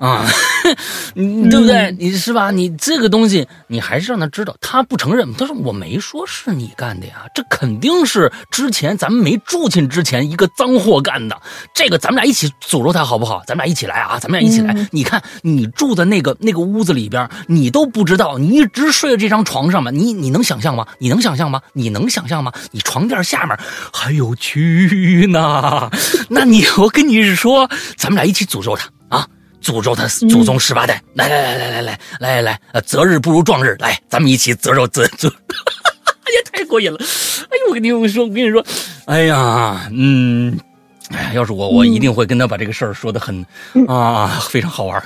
[0.00, 0.26] 啊，
[1.14, 1.94] 你对不对？
[1.98, 2.50] 你是吧？
[2.50, 4.56] 你这个东西，你还是让他知道。
[4.60, 11.40] 他不承认，他说我没说是你干的呀，这肯定是之前咱们没住进之前一个脏货干的。
[11.72, 13.42] 这个咱们俩一起诅咒他好不好？
[13.46, 14.18] 咱们俩一起来啊！
[14.18, 14.74] 咱们俩一起来。
[14.90, 19.90] 你看你住的那个那个屋子里边，你都不知道，你一直睡在这张床上嘛？
[19.92, 20.84] 你你能想象吗？
[20.98, 21.60] 你能想象吗？
[21.72, 22.52] 你能想象吗？
[22.70, 23.56] 你床垫下面
[23.92, 25.90] 还有蛆呢！
[26.30, 29.26] 那你我跟你说，咱们俩一起诅咒他啊！
[29.60, 31.02] 诅咒他祖宗十八代！
[31.14, 32.60] 来来来来来来来来来！
[32.72, 35.28] 呃，择日不如撞日，来，咱们一起诅咒，诅诅！
[35.28, 36.98] 哎呀，太过瘾了！
[36.98, 38.64] 哎呦，我跟你说，我跟你说，
[39.06, 40.58] 哎呀，嗯，
[41.10, 43.44] 哎，要是我，我一定会跟他把这个事儿说的很
[43.88, 45.02] 啊，非常好玩。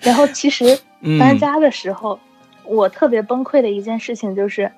[0.00, 0.78] 然后，其实
[1.18, 2.18] 搬家的时候，
[2.64, 4.70] 我特别崩溃的一件事情就是。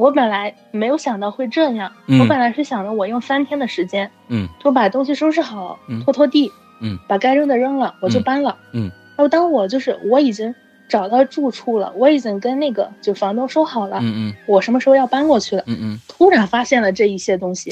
[0.00, 6.50] 我本来没有想到会这样，我本来是想着我用三天的时间，嗯，就把东西收拾好，拖拖地。
[6.82, 8.56] 嗯，把该扔的扔了，我就搬了。
[8.72, 10.54] 嗯，然后当我就是我已经
[10.88, 13.98] 找到住处了，我已经跟那个就房东说好了。
[14.00, 15.62] 嗯嗯，我什么时候要搬过去了？
[15.66, 17.70] 嗯嗯，突然发现了这一些东西。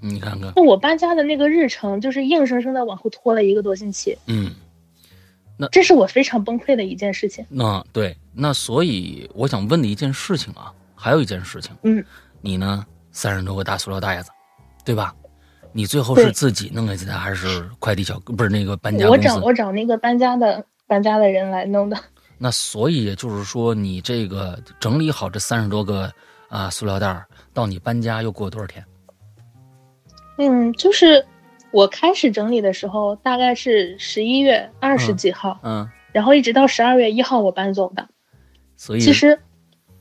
[0.00, 4.18] 你看看，那我搬家的那个日程就是硬生生的往后拖了一个多星期。
[4.26, 4.50] 嗯，
[5.56, 7.46] 那这是我非常崩溃的一件事情。
[7.48, 11.74] 那对，那所以我想问的一件事情啊，还有一件事情。
[11.84, 12.04] 嗯，
[12.40, 12.84] 你呢？
[13.10, 14.30] 三十多个大塑料袋子，
[14.84, 15.12] 对吧？
[15.72, 19.08] 你最后是自己弄下去的，还是快递小不是那个搬家？
[19.08, 21.98] 我找我找那个搬家的搬家的人来弄的。
[22.38, 26.12] 那所以也就是说，你这个整理好这三十多个
[26.48, 28.84] 啊塑料袋，到你搬家又过了多少天？
[30.36, 31.26] 嗯，就是
[31.72, 38.06] 我开始整理的时候，大概是十一月二十几号，嗯，然后一直到十二月一号我搬走的。
[38.76, 39.40] 所以其实。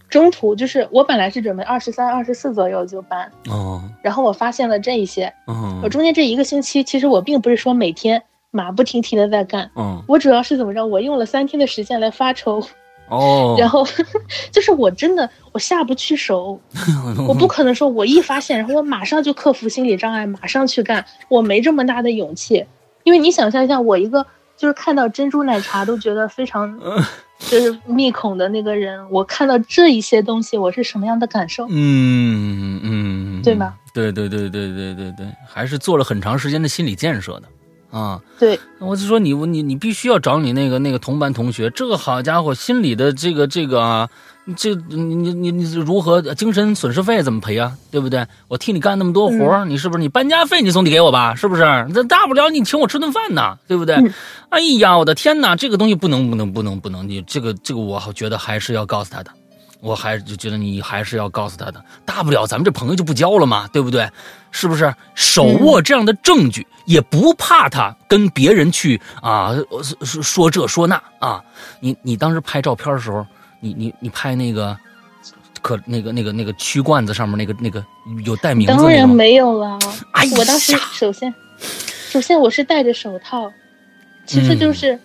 [0.09, 12.63] 中途就是我本来是准备二十三、二十四左右就搬哦，然后我发现了这一些，嗯，我中间这一个星期，其实我并不是说每天马不停蹄的在干，嗯，我主要是怎么着，我用了三天的时间来发愁，
[13.09, 13.85] 哦， 然后
[14.51, 16.59] 就是我真的我下不去手，
[17.27, 22.65] 我不可能说我一发现，然后我马上就克服心理障碍，马上去干，我没这么大的勇气，
[23.03, 24.25] 因为你想象一下，我一个
[24.57, 26.77] 就是看到珍珠奶茶都觉得非常。
[27.37, 31.67] 就是密孔的那个人，我看到这一些东西，我是什么样的感受？
[31.69, 33.75] 嗯嗯，对吗？
[33.93, 37.47] 对对对对对对对，还是做了很长时间的心理建设的
[37.95, 38.19] 啊。
[38.39, 44.09] 对，我就说你你你必须要找你那个那个同班同学，这个好家伙，心里的这个这个啊，
[44.55, 47.73] 这你你你你如何精神损失费怎么赔啊？
[47.91, 48.25] 对不对？
[48.47, 51.35] 我替你干那么多活你是不是你搬家费你总得给我吧？
[51.35, 51.63] 是不是？
[51.93, 53.95] 这大不了你请我吃顿饭呢，对不对？
[54.49, 59.31] 哎呀，我的天哪，这个东西不能不能不能不能，你这个这个我觉得还是要告诉他的。
[59.79, 64.09] 我还就觉得你还是要告诉他的，大不了咱们这朋友就不交了嘛，对不对？
[64.49, 64.91] 是不是？
[65.13, 69.53] 手握这样的证据，也不怕他跟别人去啊
[70.01, 71.43] 说说这说那啊。
[71.79, 73.23] 你你当时拍照片的时候，
[73.59, 74.77] 你你你拍那个
[75.61, 77.83] 可那个那个那个曲罐子上面那个那个
[78.25, 79.77] 有带名字当然没有了。
[80.13, 81.33] 哎我当时首先
[82.09, 83.51] 首先我是戴着手套，
[84.25, 84.99] 其实就是。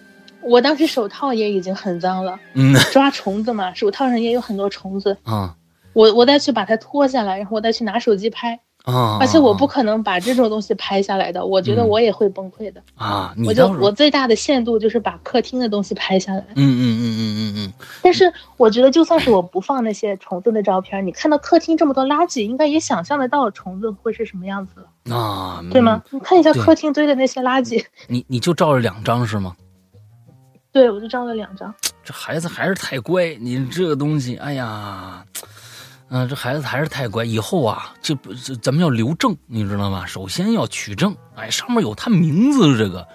[0.45, 5.55] 我当时手套也已经很脏了，嗯， 抓虫子嘛，手套上也有很多虫子啊。
[5.93, 9.19] 我我再去把它脱下来，然后我再去拿手机拍啊。
[9.21, 13.35] 而且我不可能把这种东西拍下来的，我觉得我也会崩溃的啊。
[13.47, 16.45] 我就我最大的限度就是把客厅的东西拍下来。
[16.55, 17.73] 嗯嗯嗯嗯嗯嗯。
[18.03, 25.63] 但是我觉得就算是我不放那些虫子的照片，你看到客厅这么多垃圾，应该也想象得到虫子会是什么样子了啊？
[25.71, 26.03] 对吗？
[26.11, 27.85] 你看一下客厅堆的那些垃圾。
[28.09, 29.55] 你你就照了两张是吗？
[30.73, 31.75] 对，我就照了两张。
[32.03, 35.23] 这孩子还是太乖，你这个东西，哎呀，
[36.15, 37.25] 嗯，这孩子还是太乖。
[37.25, 40.05] 以后啊，这不，咱们要留证，你知道吗？
[40.05, 43.09] 首先要取证，哎，上面有他名字，这个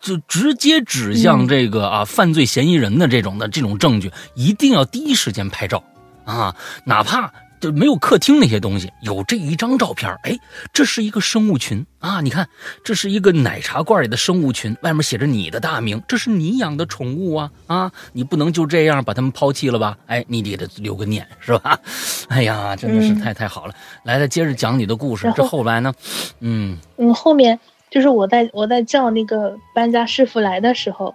[0.00, 5.84] 就直接指向这个啊犯罪嫌疑人的这种的这种证据，一定要第一时间拍照
[6.24, 7.32] 啊，哪怕。
[7.60, 10.38] 就没有客厅那些东西，有这一张照片哎，
[10.72, 12.20] 这是一个生物群啊！
[12.20, 12.48] 你看，
[12.82, 17.92] 这是一个奶茶罐里的生物群，外面写着你的大名，这是你养的宠物啊啊！
[18.12, 19.96] 你不能就这样把它们抛弃了吧？
[20.06, 21.78] 哎，你得得留个念是吧？
[22.28, 23.74] 哎呀，真的是太太好了！
[24.04, 25.30] 来，再接着讲你的故事。
[25.36, 25.92] 这后来呢？
[26.40, 31.14] 嗯嗯，后面就是我在我在叫那个搬家师傅来的时候。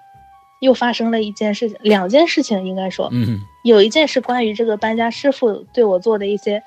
[0.61, 6.61] 又发生了一件事情，两件事情应该说，嗯，有一件是关于这个搬家师傅对我做的一些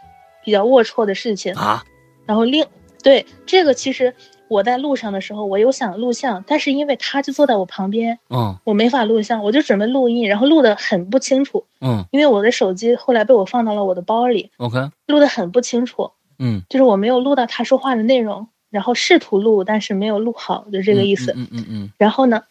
[0.45, 1.85] 比较龌龊的事情啊，
[2.27, 2.67] 然后另
[3.05, 4.13] 对这个其实
[4.49, 22.43] 我在路上的时候，我有想录像，但是因为他就坐在我旁边，嗯，我没法录像，我就准备录音，然后录的很不清楚，嗯，因为我的手机后来被我放到了我的包里，OK，录的很不清楚，嗯，就是我没有录到他说话的内容，然后试图录，但是没有录好，就这个意思，嗯嗯嗯，然后呢？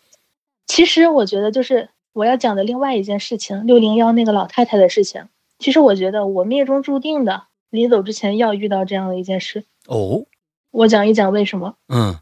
[0.70, 5.28] 其实我觉得，就是我要讲的另外一件事情，六零幺那个老太太的事情。
[5.60, 9.66] 其实我觉得我命中注定的，临走之前要遇到这样的一件事。
[9.86, 10.26] 哦，
[10.72, 11.76] 我讲一讲为什么。
[11.88, 12.16] 嗯，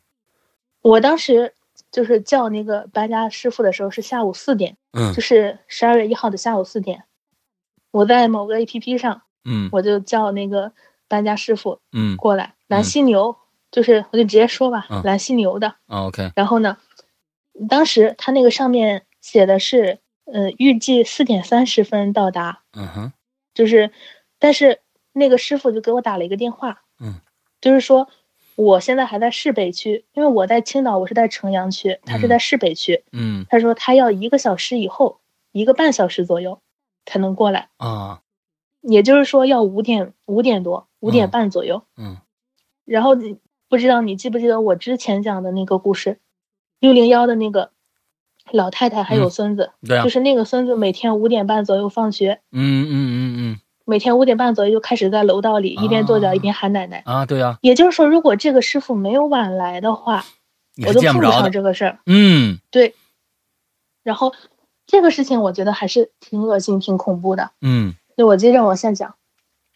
[0.82, 1.54] 我当时
[1.94, 7.06] 就是叫那个搬家师傅的时候是下午四点，嗯，就是十二月一号的下午四点，
[7.92, 10.74] 我在某个 A P P 上，嗯，我就叫那个
[11.08, 13.38] 搬家师傅，嗯，过来，蓝犀牛，
[13.72, 16.76] 就是我就直接说吧，蓝犀牛的，OK，然后呢？
[17.70, 22.62] 当时他那个上面写的是，呃，预计四点三十分到达。
[22.78, 23.14] 嗯哼，
[23.56, 23.90] 就是，
[24.38, 24.82] 但是
[25.14, 26.84] 那个师傅就给我打了一个电话。
[27.00, 27.22] 嗯，
[27.60, 28.08] 就是说
[28.56, 33.04] 我现在还在市北区，因为我在青岛，我是在城阳区，他是在市北区。
[33.12, 36.62] 嗯，他说他要一个小时以后，一个半小时左右
[37.08, 37.70] 才能过来。
[37.78, 38.22] 啊，
[38.82, 41.82] 也就是说要五点五点多，五点半左右。
[41.98, 42.18] 嗯，
[42.86, 46.20] 然后你不知道你记不记得我之前讲的那个故事？
[46.80, 47.72] 六零幺的那个
[48.52, 60.24] 老太太还有孙子，对啊，就是那个孙子每天五点半左右放学，嗯嗯嗯嗯，每天五点半左右就开始在楼道里一边跺脚一边喊奶奶啊，对啊，也就是说，如果这个师傅没有晚来的话，
[60.86, 62.96] 我都碰不上这个事儿，嗯，对。
[64.04, 64.34] 然后
[64.86, 69.16] 这个事情我觉得还是挺恶心、挺恐怖的，嗯，那我接着往下讲，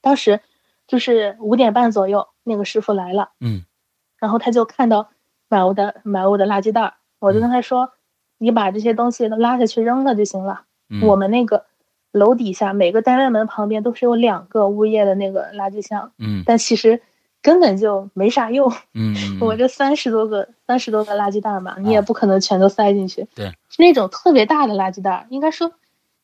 [0.02, 0.40] 当时
[0.88, 3.64] 就是五点半左右，那个师傅来了，嗯，
[4.20, 5.10] 然后他就看到
[5.48, 6.98] 满屋的满屋的垃圾袋。
[7.20, 7.92] 我就跟他说
[8.40, 10.62] ：“你把这些东西都拉下去扔了就行了。
[11.04, 11.66] 我们那个
[12.12, 16.12] 楼底下每个单元门旁边都是有两个物业的那个垃圾箱。
[16.18, 17.02] 嗯，但其实
[17.44, 18.74] 根本就没啥用。
[18.96, 23.28] 嗯，我这三十多个三十多个垃圾袋嘛，你也不可能全都塞进去。
[23.36, 25.72] 对，是那种特别大的垃圾袋，应该说，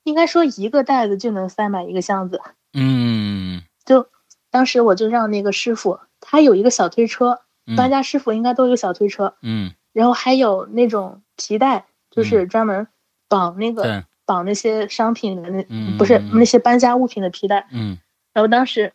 [0.03, 2.41] 应该说一个袋子就能塞满一个箱子。
[2.73, 4.07] 嗯，就
[4.49, 7.41] 当时我就让那个师傅，他有一个小推车，
[7.77, 9.35] 搬家师傅应该都有小推车。
[9.43, 9.73] 嗯。
[9.93, 11.85] 然后还有那种皮带，
[12.15, 12.87] 就是专门
[13.27, 17.67] 绑那个绑那些商品的那，不是那些搬家物品的皮带。
[17.71, 17.97] 嗯。
[18.33, 18.93] 然后当时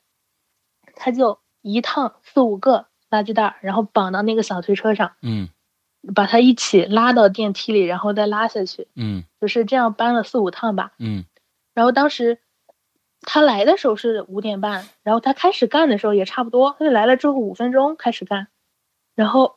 [0.94, 5.12] 他就一趟四五个垃圾袋，然后绑到那个小推车上。
[5.22, 5.48] 嗯。
[6.14, 8.88] 把它一起拉到电梯里，然后再拉下去。
[8.96, 9.24] 嗯。
[9.40, 10.92] 就是这样搬了四五趟吧。
[10.98, 11.24] 嗯。
[11.74, 12.38] 然后当时
[13.20, 18.48] 他来的时候是五点半，然后他开始干的时候也差不多，他就来了之后五分钟开始干，
[19.14, 19.56] 然后。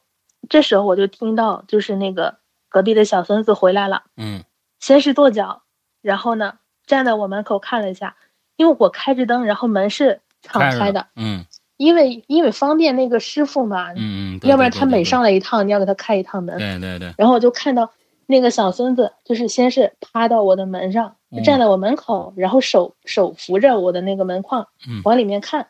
[0.50, 2.40] 这时候我就听到，就是那个
[2.74, 4.44] 隔壁的小孙子回来了，嗯。
[4.80, 5.62] 先是跺脚，
[6.02, 6.56] 然后呢
[6.88, 8.16] 站在我门口看了一下，
[8.58, 11.46] 因为我开着灯，然后门是敞开的，嗯。
[11.78, 16.58] 因为因为方便那个师傅嘛，嗯嗯，要不然他每上来一趟，你要给他开一趟门。
[16.58, 17.92] 对对对，然后我就看到
[18.26, 25.02] 那个小孙子，就是先是趴到我的门上，站在我门口，然后手手扶着我的那个门框，嗯。
[25.06, 25.68] 往里面看。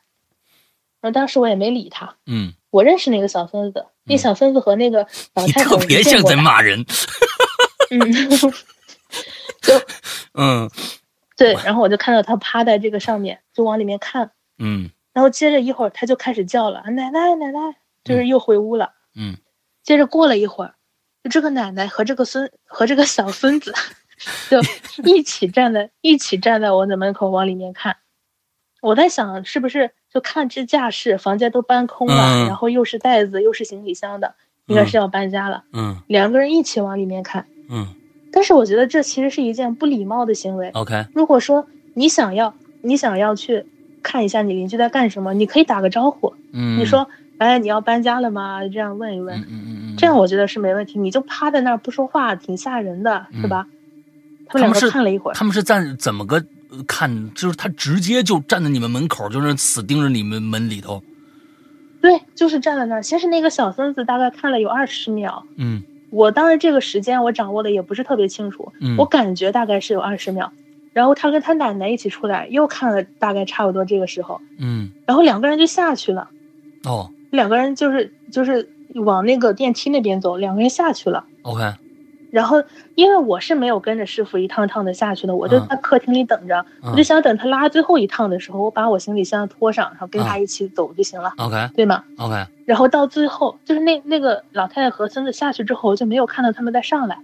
[1.02, 6.84] 然后当时我也没理他，嗯，我认识那个小孙子，那小孙子和那个老太太特别像在骂人，
[7.92, 8.00] 嗯，
[9.62, 9.74] 就
[10.34, 10.68] 嗯。
[11.38, 14.90] 对，然后我就看到他趴在这个上面，就往里面看，嗯。
[15.14, 17.60] 然后接着一会儿他就开始叫了，奶奶奶奶，
[18.04, 18.92] 就是又回屋了。
[19.16, 19.38] 嗯。
[19.84, 20.74] 接着过了一会儿，
[21.24, 23.72] 就这个奶奶和这个孙和这个小孙子
[24.50, 24.60] 就
[25.04, 27.98] 一起站在一起站在我的门口往里面看。
[28.82, 34.36] 我在想，是不是就看这架势，房间都搬空了，嗯然后又是袋子又是行李箱的，
[34.68, 35.64] 应该是要搬家了。
[35.74, 37.88] 嗯两个人一起往里面看，嗯
[38.32, 40.70] 但是我觉得这其实是一件不礼貌的行为。
[40.72, 43.66] ，OK，如果说你想要你想要去
[44.02, 47.08] 看一下你邻居在干什么，你可以打个招呼，嗯，你说，
[47.38, 48.68] 哎，你要搬家了吗？
[48.68, 49.38] 这样问一问。
[49.40, 53.68] 嗯嗯嗯嗯，这样我觉得是没问题，你就趴在那儿不说话，挺吓人的，是吧？
[54.48, 56.44] 他们两个看了一会儿，他们是站怎么个呃
[56.88, 57.34] 看？
[57.34, 61.02] 就是他直接就站在你们门口，就是死盯着你们门里头。
[62.02, 63.04] 对，就是站在那儿。
[63.04, 70.52] 先是那个小孙子大概看了有二十秒，嗯我当时这个时间我掌握的也不是特别清楚，嗯，我感觉大概是有二十秒。
[70.92, 76.30] 然后他跟他奶奶一起出来，又看了大概差不多这个时候，嗯然后两个人就下去了，
[76.84, 81.26] 哦两个人就是就是往那个电梯那边走，两个人下去了。
[81.42, 81.64] ，OK，
[82.34, 82.64] 然后，
[82.96, 85.68] 因为我是没有跟着师傅一趟趟的下去的，我就嗯。
[85.70, 91.70] 在客厅里等着，嗯我就想等他拉最后一趟的时候，我把我行李箱拖上，然后跟他嗯一起走就行了，OK。
[91.76, 97.20] 对吗？OK，然后到最后，就是那那个老太太和孙子下去之后，我就没有看到他们再上来。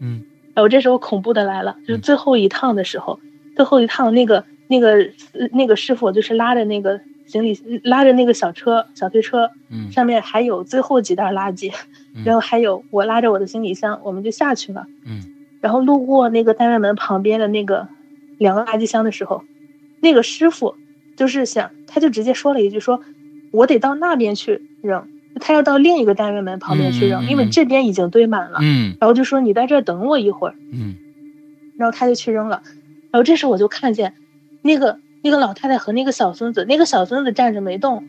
[0.00, 0.22] 嗯。
[0.54, 2.00] 然后这时候恐怖的来了，就是嗯。
[2.00, 3.18] 最后一趟的时候，
[3.56, 4.92] 最后一趟那个那个
[5.32, 7.00] 呃那个师傅就是拉着那个
[7.32, 11.72] 行李拉着那个小车小推车，嗯上面还有最后几袋垃圾，
[12.14, 14.86] 嗯然后还有我拉着我的行李箱，我们就下去了。
[15.06, 15.22] 嗯
[15.60, 17.88] 然后路过那个单元门旁边的那个
[18.38, 19.44] 两个垃圾箱的时候，
[20.00, 20.74] 那个师傅
[21.16, 23.00] 就是想，他就直接说了一句说
[23.52, 25.08] ：“我得到那边去扔。”
[25.40, 28.58] 他要到另一个单元门旁边去扔，因为这边已经堆满了。
[28.60, 30.54] 嗯然后就说：“你在这儿等我一会儿。
[30.72, 30.96] 嗯”
[31.78, 32.62] 然后他就去扔了。
[33.12, 34.14] 然后这时候我就看见
[34.62, 38.06] 那个那个老太太和那个小孙子，那个小孙子站着没动，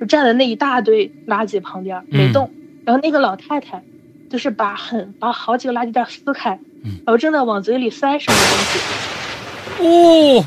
[0.00, 2.50] 就站在那一大堆垃圾旁边没动。
[2.84, 3.84] 然后那个老太太
[4.28, 10.40] 就是把很把好几个垃圾袋撕开，嗯然后正在往嘴里塞什么东西。
[10.40, 10.44] 哦，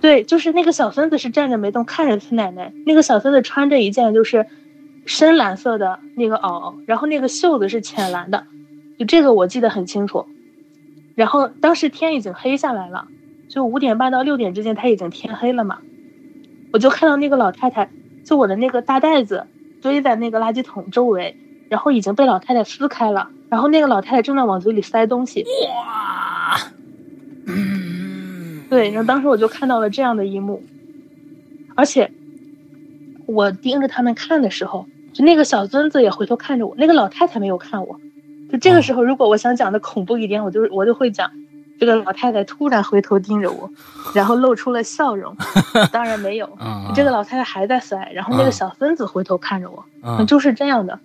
[0.00, 2.72] 对，就是那个小孙子是站着没动，看着他奶奶。
[2.86, 4.46] 那个小孙子穿着一件就是
[5.04, 8.46] 深蓝色的那个袄，然后那个袖子是浅蓝的，
[8.98, 10.26] 就这个我记得很清楚。
[11.14, 13.06] 然后当时天已经黑下来了，
[13.56, 15.78] 就五点半到六点之间，他已经天黑了嘛。
[16.74, 17.88] 我就看到那个老太太，
[18.22, 19.46] 就我的那个大袋子
[19.80, 21.34] 堆在那个垃圾桶周围，
[21.70, 25.46] 然后已经被老太太撕开了，然后那个老太太正在往嘴里塞东西。
[25.70, 26.58] 哇，
[27.46, 30.62] 嗯，对，然后当时我就看到了这样的一幕，
[31.74, 32.12] 而且
[33.24, 37.98] 我盯着他们看的时候，就那个小孙子也回头看着我，那个老太太没有看我。
[38.52, 41.30] 就这个时候，如果我想讲的恐怖一点，我就我就会讲，
[41.78, 43.70] 这个老太太突然回头盯着我，
[44.14, 45.36] 然后露出了笑容。
[45.92, 50.98] 当然没有，嗯，这个老太太还在塞，然后那嗯个小孙子回头看着我，嗯就是这样的。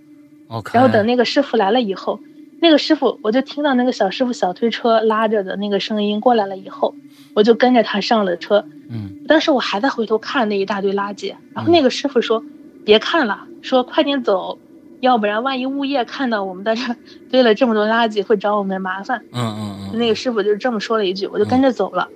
[0.74, 2.20] 然后等那个师傅来了以后，
[2.60, 6.94] 那个师傅我就听到那个小师傅小推车拉着的那个声音过来了以后，
[7.34, 8.66] 我就跟着他上了车。
[8.90, 12.44] 嗯当时我还在回头看那一大堆垃圾，然后那个师傅说
[12.84, 14.60] ：“别看了，说快点走，
[15.02, 16.82] 要不然万一物业看到我们在这
[17.30, 19.22] 堆了这么多垃圾，会找我们麻烦。
[19.34, 22.08] 嗯嗯嗯，那个师傅就这么说了一句，我就跟着走了。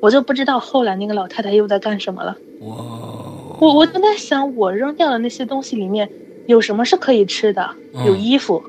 [0.00, 2.36] 我就不知道后来那个老太太又在干什么了。
[2.60, 2.76] 哇，
[3.58, 6.08] 我我就在想，我扔掉的那些东西里面
[6.46, 7.70] 有什么是可以吃的？
[7.94, 8.62] 嗯有衣服，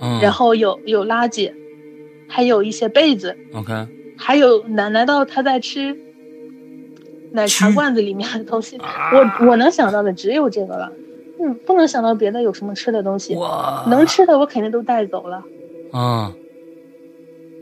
[0.00, 1.52] 嗯，然后有有垃圾，
[2.26, 3.86] 还有一些被子，OK，
[4.18, 5.96] 还有难难道他在吃
[7.30, 8.76] 奶茶罐子里面的东西？
[9.12, 10.92] 我我能想到的只有这个了，
[11.38, 13.36] 嗯，不能想到别的有什么吃的东西。
[13.88, 15.42] 能吃的我肯定都带走了。
[15.92, 16.32] 啊，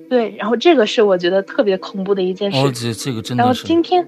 [0.09, 2.59] 对，然后这个是我觉得特别恐怖的一件事。
[2.59, 4.07] 哦，这这个真然后，今天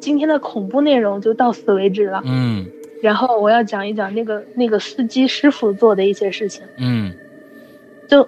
[0.00, 2.22] 今天的恐怖内容就到此为止了。
[2.24, 2.66] 嗯
[3.02, 6.64] 然后我要讲一讲那个那个司机师傅做的一些事情。
[6.78, 7.14] 嗯
[8.08, 8.26] 就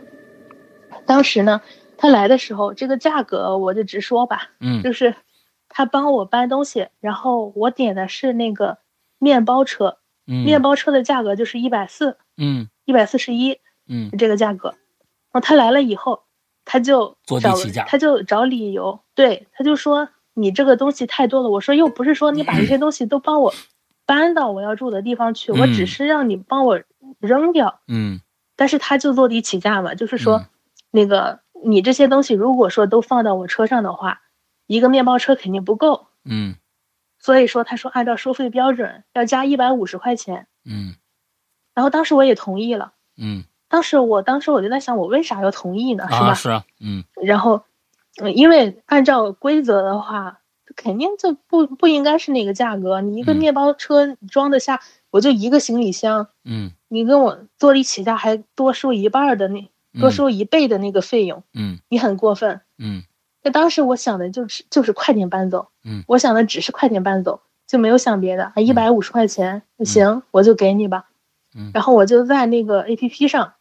[1.07, 1.63] 当时呢，
[1.97, 5.15] 他来的时候，这个价格我就直说吧，嗯就是
[5.71, 8.77] 他帮我搬东西，然后我点的是那个
[9.19, 9.97] 面包车，
[10.27, 13.59] 面包车的价格就是一百四，嗯，一百四十一，
[13.89, 14.71] 嗯，这个价格。
[14.71, 16.25] 然后他来了以后，
[16.65, 17.55] 他就找
[17.87, 21.49] 他就找理由，对，他就说你这个东西太多了。
[21.49, 23.55] 我说又不是说你把这些东西都帮我
[24.05, 26.83] 搬到我要住的地方去，我只是让你帮我
[27.21, 28.21] 扔掉，嗯。
[28.57, 30.47] 但是他就坐地起价嘛，就是说，
[30.91, 34.23] 那个你这些东西如果说都放到我车上的话，
[34.67, 36.57] 一个面包车肯定不够，嗯。
[37.27, 40.95] 所以说，他说按照收费标准要加一百五十块钱，嗯。
[41.75, 43.43] 然后当时我也同意了，嗯。
[43.69, 46.05] 当时我当时我就在想，我为啥要同意呢？
[46.09, 46.35] 是吧？
[46.35, 47.03] 是啊，嗯。
[47.21, 47.65] 然后，
[48.33, 50.39] 因为按照规则的话，
[50.77, 53.01] 肯定就不不应该是那个价格。
[53.01, 56.71] 你一个面包车装得下，我就一个行李箱，嗯。
[56.87, 59.69] 你跟我坐地起价还多收一半的那
[59.99, 61.81] 多收一倍的那个费用，嗯。
[61.89, 63.03] 你很过分，嗯。
[63.47, 66.03] 那当时我想的就是就是快点搬走，嗯。
[66.09, 68.53] 我想的只是快点搬走，就没有想别的。
[68.55, 71.07] 啊，一百五十块钱，行，我就给你吧。
[71.57, 71.71] 嗯。
[71.73, 73.53] 然后我就在那个 A P P 上。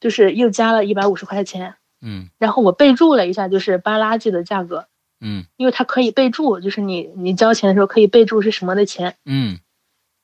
[0.00, 4.88] 就是又加了一百五十块钱，嗯，然后我备注了一下，就是搬垃圾的价格，
[5.20, 9.58] 嗯，因为它可以备注，就是你你交钱的时候可以备注是什么的钱，嗯，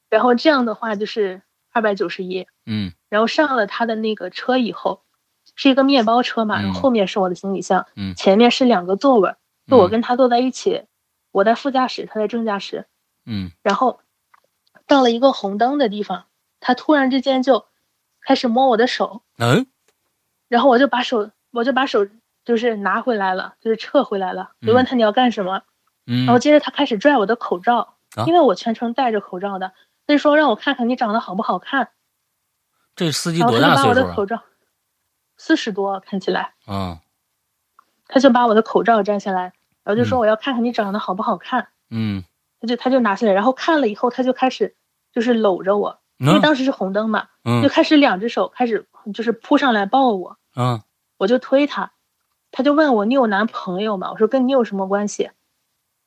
[0.09, 5.03] 然后这样的话就是二百九十一，嗯，然后上了他的那个车以后，
[5.57, 9.35] 是一个面包车嘛，然后后面是我的行李箱，嗯，前面是两个座位，
[9.67, 10.85] 就我跟他坐在一起，
[11.33, 12.87] 我在副驾驶，他在正驾驶，
[13.25, 13.99] 嗯，然后
[14.87, 16.27] 到了一个红灯的地方，
[16.61, 17.67] 他突然之间就。
[18.29, 19.69] 开始摸我的手，嗯，
[20.49, 22.09] 然后我就把手，我就把手
[22.45, 24.51] 就是拿回来了，就是撤回来了。
[24.63, 25.63] 就问他你要干什么，
[26.09, 27.95] 嗯，然后接着他开始拽我的口罩，
[28.27, 29.69] 因为我全程戴着口罩的，
[30.09, 31.91] 他就说让我看看你长得好不好看。
[32.97, 34.01] 这司机多大岁数
[34.35, 34.43] 啊？
[35.37, 36.55] 四十多，看起来。
[36.67, 36.99] 嗯，
[38.09, 39.53] 他就把我的口罩摘下来，
[39.85, 41.69] 然后就说我要看看你长得好不好看。
[41.91, 42.25] 嗯，
[42.61, 44.75] 他就他就拿下来，然后看了以后，他就开始
[45.13, 46.01] 就是搂着我。
[46.19, 47.29] 因为当时是红灯嘛，
[47.63, 50.81] 就开始两只手开始就是扑上来抱我，嗯，
[51.19, 51.93] 我就推他，
[52.51, 54.11] 他就问我你有男朋友吗？
[54.13, 55.31] 我说跟你有什么关系？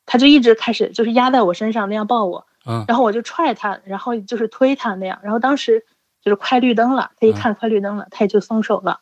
[0.08, 5.86] 他就一直开始就是压在我身上那样抱我，嗯，然后我就踹他，然后就是推他那样，然后当时
[6.24, 9.02] 就是快绿灯了，他一看快绿灯了，他也就松手了。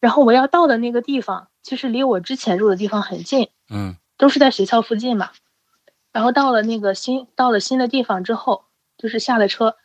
[0.00, 5.30] 然后我要到的那个地方其实离我之前住的地方很近，嗯，都是在学校附近嘛。
[6.12, 8.64] 然后到了那个新到了新的地方之后，
[8.98, 9.76] 就是下了车。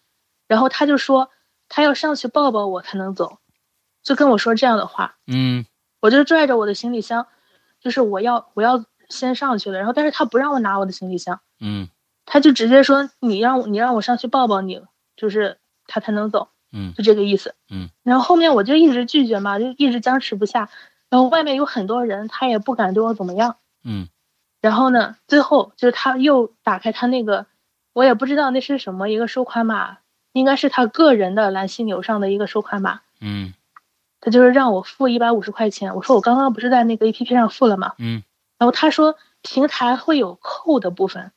[0.47, 1.30] 然后他就说，
[1.70, 3.39] 他要上去抱抱我才能走，
[4.03, 5.18] 就跟我说这样的话。
[5.28, 5.66] 嗯，
[6.01, 7.28] 我就拽着我的行李箱，
[7.80, 9.78] 就是我要我要先上去了。
[9.78, 11.39] 然后，但是他不让我拿我的行李箱。
[11.59, 11.89] 嗯，
[12.26, 14.82] 他就直接说你让你让我上去抱抱你，
[15.16, 16.49] 就是他才能走。
[16.76, 17.56] 嗯，就这个意思。
[17.72, 20.70] 嗯，然后后面我就一直拒绝嘛，就一直僵持不下。
[21.10, 23.56] 然后外面有很多人，他也不敢对我怎么样。
[23.84, 24.10] 嗯，
[24.62, 27.46] 然后呢，最后就是他又打开他那个，
[27.94, 29.98] 我也不知道那是什么一个收款码。
[30.34, 33.54] 应该是他个人的蓝犀牛上的一个收款码，嗯，
[34.20, 35.96] 他就是让我付一百五十块钱。
[35.96, 37.94] 我说我刚刚不是在那个 A P P 上付了吗？
[38.00, 38.22] 嗯，
[38.58, 41.32] 然后他说平台会有扣的部分，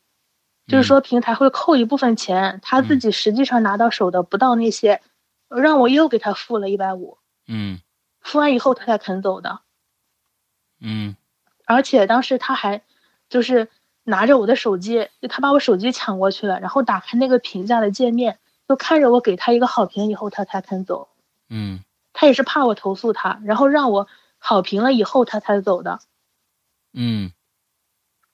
[0.66, 5.00] 就是说平台会扣一部分钱，他自己实际上拿到手的不到那些，
[5.48, 7.80] 让我又给他付了一百五，嗯，
[8.20, 9.60] 付完以后他才肯走的，
[10.80, 11.16] 嗯，
[11.64, 12.82] 而且当时他还
[13.28, 13.68] 就是
[14.04, 18.38] 拿着我的手机，就他把我手机抢过去了，然后打开那个评价的界面。
[18.68, 21.08] 就看着我给他一个好评以后，他才肯走。
[21.48, 21.80] 嗯，
[22.12, 26.00] 他也是怕我投诉他，然后让我好评了以后他才走的。
[26.92, 27.32] 嗯，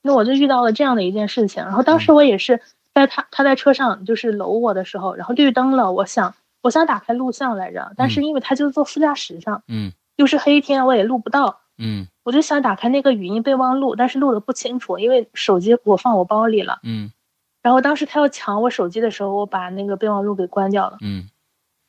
[0.02, 1.62] 那我就遇到了这样的一件事情。
[1.62, 2.60] 然后当时我也是
[2.92, 6.34] 在他他在车上就是搂我的时候，然后绿灯了，我想
[6.64, 11.60] 我想打开录像来着，但是因为他就坐副驾驶上，嗯，又是黑天，我也录不到。
[11.76, 16.80] 嗯，我就想打开那个语音备忘录，但是录的不清楚，因为手机我放我包里了。
[16.82, 17.12] 嗯。
[17.60, 20.96] 然后当时他要抢我手机的时候，我把那个备忘录给关掉了。
[21.02, 21.28] 嗯，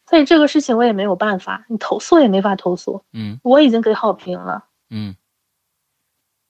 [0.10, 3.02] 所以这个事情我也没有办法，你投诉也没法投诉。
[3.14, 4.66] 嗯，我已经给好评了。
[4.90, 5.16] 嗯，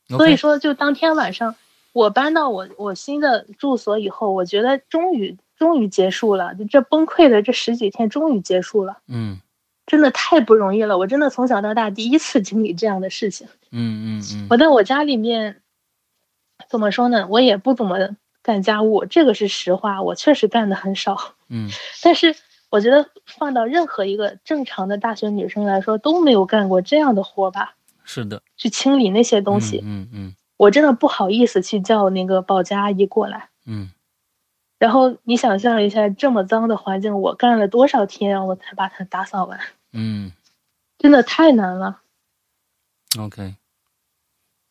[0.07, 1.55] 所以说就当天晚上
[1.93, 8.97] 我搬到我我新的住所以后，我觉得终于终于结束了，就这崩溃的这十几天终于结束了。
[9.07, 9.39] 嗯，
[9.85, 13.47] 真的太不容易了，我真的从小到大第一次经历这样的事情。
[13.71, 15.61] 嗯嗯嗯，我在我家里面
[16.69, 17.27] 怎么说呢？
[17.29, 18.15] 我也不怎么。
[18.45, 21.17] 干家务，这个是实话，我确实干的很少。
[21.49, 21.67] 嗯，
[22.03, 22.35] 但是
[22.69, 27.73] 我觉得放到任何一个正常的大学女生来说，都没有干过这样的活吧？
[28.03, 29.81] 是的，去清理那些东西。
[29.83, 33.49] 嗯嗯，我真的不好意思去叫那个保洁阿姨过来。
[33.65, 33.89] 嗯，
[34.85, 39.59] 然后你想象一下，这么脏的环境，我干了多少天，我才把它打扫完？
[39.93, 40.31] 嗯，
[40.99, 42.01] 真的太难了。
[43.17, 43.55] OK。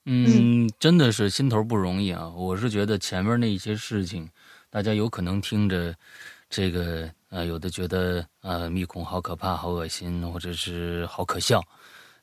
[0.05, 2.29] 嗯，真的是心头不容易啊！
[2.29, 4.31] 我是觉得前面那些事情，
[4.71, 5.93] 大家有可能听着
[6.49, 11.61] 这个呃，有的觉得呃，密孔好可怕、好恶心，或者是好可笑。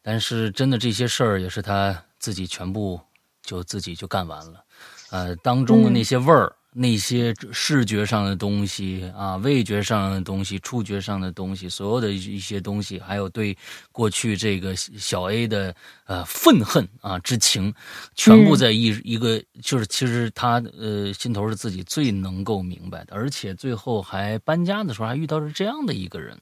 [0.01, 2.97] 但是真的这些事儿也是他自己全部
[3.41, 4.63] 就自己就干完了，
[5.09, 6.55] 呃，当中的那些味儿。
[6.73, 13.57] 那些视觉上的东西啊，味觉上的东西，触觉上的东西，所有的一些东西，还有对
[13.91, 17.73] 过去这个小 A 的呃愤恨啊之情，
[18.15, 26.39] 全部在一一个就是其实他呃心头是自己最能够明白的，而且最后还搬家的时候还遇到了这样的一个人，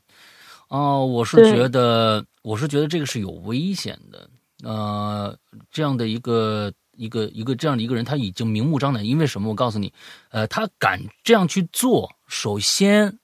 [0.67, 4.29] 啊，我是觉得我是觉得这个是有危险的，
[4.63, 5.35] 呃，
[5.71, 6.71] 这样的一个。
[6.99, 9.49] 一个一个这样的一个人，他已经明目张胆，因为什么？
[9.49, 9.93] 我告诉你，
[10.31, 13.19] 呃，他敢这样去做，首先，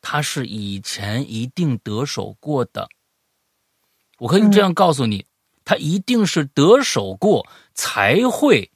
[0.00, 2.88] 他是以前一定得手过的。
[4.18, 5.26] 我可以这样告诉你，
[5.66, 8.70] 他一定是得手过，才会，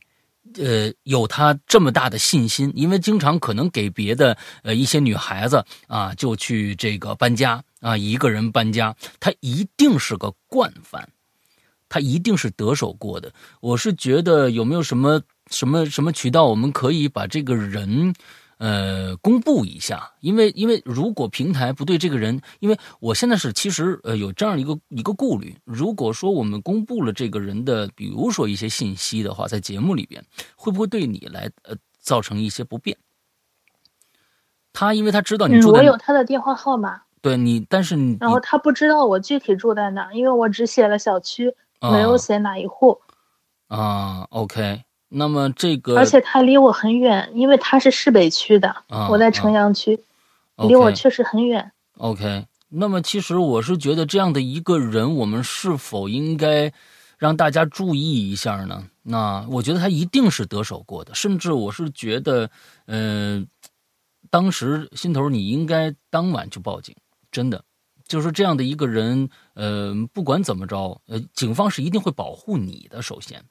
[0.56, 2.70] 呃，有他这么大的信心。
[2.76, 11.08] 因为经常可能给别的呃一些女孩子啊，就去这个搬家啊，一个人搬家，他一定是个惯犯。
[11.88, 13.32] 他一定是得手过的。
[13.60, 15.20] 我是觉得有没有什么
[15.50, 18.14] 什么什么渠道，我们可以把这个人，
[18.58, 20.12] 呃，公布一下。
[20.20, 25.56] 因为因为如果平台不对这个人，因为我现在是其实呃有这样一个一个顾虑。
[25.64, 30.22] 如果说我们公布了这个人的，比如说一些信息的话，在节目里边，
[30.56, 32.96] 会不会对你来呃造成一些不便？
[34.72, 37.02] 他因为他知道你住，我有他的电话号码。
[37.20, 41.52] 对你，但是你然后他不知道我具体住在哪，因为我只写了小区。
[41.80, 43.00] 没有写哪一户，
[43.68, 50.00] 啊，OK，那么这个，而且他离我很远，因为他是市北区的，我在城阳区，
[50.56, 51.70] 离我确实很远。
[51.98, 56.72] OK，那么其实我是觉得这样的一个人，我们是否应该
[57.16, 58.88] 让大家注意一下呢？
[59.02, 62.50] 那我觉得他一定是得手过的，甚至我是觉得，
[62.86, 63.44] 呃，
[64.30, 66.94] 当时心头你应该当晚就报警，
[67.30, 67.64] 真的。
[68.08, 73.02] 就是这样的一个人，呃，不管怎么着，呃，警方是一定会保护你的。
[73.02, 73.44] 首先，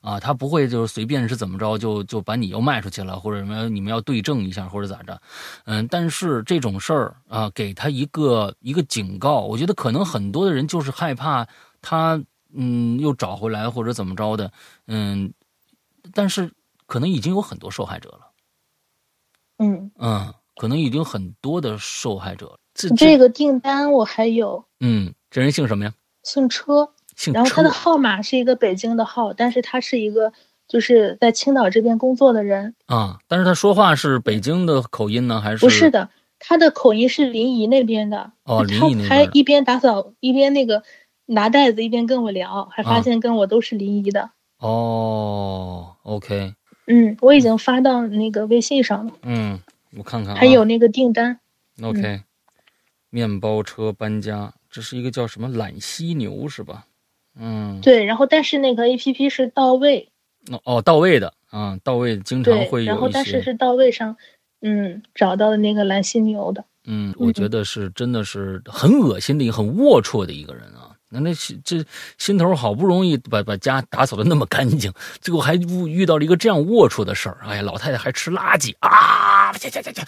[0.00, 5.20] 啊，他不会就是随便是怎么着就就把你又卖出去了，或者什么你们要对证一下或者咋着，
[5.66, 11.46] 嗯，但是这种事儿啊，给他一个一个警告，我觉得可能很多的人就是害怕
[11.82, 12.22] 他，
[12.54, 14.50] 嗯，又找回来或者怎么着的，
[14.86, 15.32] 嗯，
[16.14, 16.50] 但是
[16.86, 18.32] 可能已经有很多受害者了，
[19.58, 22.58] 嗯嗯，可能已经很多的受害者。
[22.88, 25.92] 这个订单我还有，嗯，这人姓什么呀？
[26.22, 30.32] 姓车，姓车然后他的号码是一个北京的号，但是他是一个
[30.68, 33.18] 就是在青岛这边工作的人啊。
[33.26, 36.08] 但是他说话是北京的口音呢，还是不是的？
[36.38, 39.08] 他的口音是临沂那边的哦，临沂那边。
[39.08, 40.82] 他一边打扫一边那个
[41.26, 44.30] 拿袋子，一边跟我聊，还发现跟我都是临沂的。
[44.58, 46.54] 哦，OK，
[46.86, 49.12] 嗯，我已经发到那个微信上了。
[49.22, 49.58] 嗯，
[49.96, 51.40] 我看看，还有那个订单。
[51.82, 52.22] OK。
[53.10, 56.86] 面包车搬家，这是一个叫什么懒犀牛是吧？
[57.38, 58.04] 嗯，对。
[58.04, 60.08] 然后，但是那个 A P P 是到位。
[60.50, 64.16] 哦哦，到位的啊，到位经常会有然后，但是是到位上，
[64.62, 66.64] 嗯，找到的那个懒犀牛的。
[66.86, 70.96] 嗯，我觉得是真的是很恶心的一个很龌龊的一个人啊。
[71.12, 71.34] 那那
[71.64, 71.84] 这
[72.18, 77.38] 心头好不容易把把家打扫的那么干净，最后还遇到了一个这样龌龊的事儿。
[77.42, 79.39] 哎呀，老太太还吃垃圾啊！
[79.58, 80.02] 去去去去。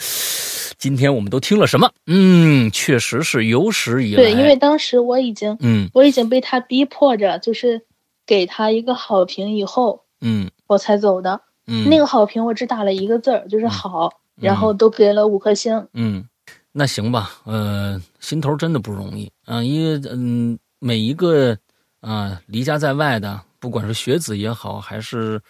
[0.79, 1.91] 今天我们都听了什么？
[2.07, 4.23] 嗯，确实是有史以来。
[4.23, 7.83] 对，因为当时我已经，嗯，我已经被他逼迫着，就是
[8.27, 11.41] 给他一个好评以后，嗯，我才走的。
[11.69, 15.87] 嗯，那个好评我只打了一个字儿，就是好，然后都给了五颗星。
[15.95, 16.25] 嗯，
[16.73, 21.57] 那行吧，呃，心头真的不容易啊，因为嗯，每一个
[22.01, 25.41] 啊离家在外的，不管是学子也好，还是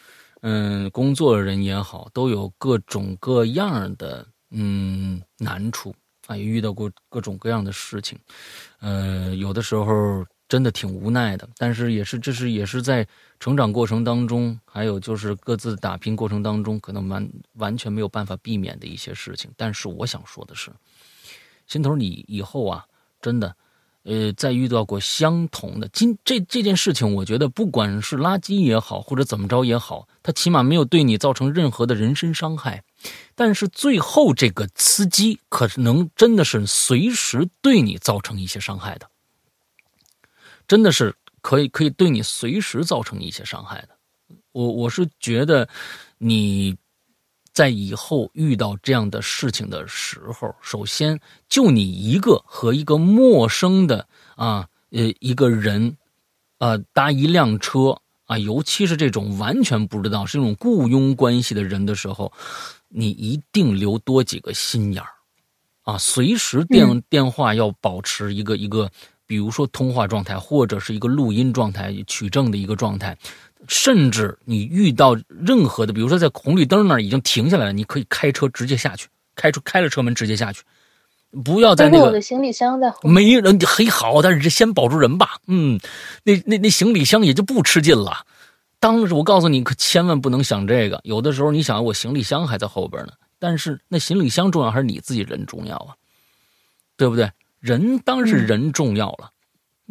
[0.43, 4.27] 嗯工作人也好，都有各种各样的。
[4.55, 5.95] 嗯，难处
[6.27, 8.19] 啊，也遇到过各种各样的事情，
[8.81, 13.09] 呃，有的时候真的挺无奈的，但是也是这是也是在
[13.41, 19.51] 成长过程当中，还有就是各自打拼过程当中，可能完完全没有办法避免的一些事情。
[19.57, 20.71] 但是我想说的是，
[21.67, 22.85] 心头你以后啊，
[23.23, 23.57] 真的。
[24.05, 32.83] 呃，在遇到过相同的今这这件事情，我觉得不管是垃圾也好，或者怎么着也好，他起码没有对你造成任何的人身伤害。
[33.35, 39.09] 但是最后这个司机可能真的是随时对你造成一些伤害的，
[40.67, 43.91] 真的是可以可以对你随时造成一些伤害的。
[44.53, 45.69] 我我是觉得
[46.19, 46.77] 你。
[47.53, 55.97] 在以后遇到这样的事情的时候，首先就你一个和一个陌生的啊呃一个人，
[56.59, 62.33] 啊搭一辆车啊，尤其是这种完全不知道是这种雇佣关系的人的时候，
[62.89, 65.11] 你一定留多几个心眼儿
[65.83, 68.91] 啊，随时电电话要保持一个一个，
[69.27, 73.19] 比如说通话状态，或者是一个录音状态，取证的一个状态。
[73.69, 80.63] 甚至你遇到任何的，比如说在红绿灯那儿已经停下来了，你可以开车直接下去，开出开了车门直接下去，
[81.45, 82.05] 不要在那个。
[82.05, 83.09] 我的行李箱在后。
[83.09, 85.37] 没人很好，但是先保住人吧。
[85.47, 85.79] 嗯，
[86.25, 88.27] 那那那行李箱也就不吃劲了。
[88.79, 91.01] 当时我告诉你，可千万不能想这个。
[91.05, 93.13] 有的时候你想，我行李箱还在后边呢。
[93.39, 95.95] 但是那行李箱重要还是你自己人重要啊？
[96.97, 97.31] 对不对？
[97.59, 99.31] 人当然是人重要了，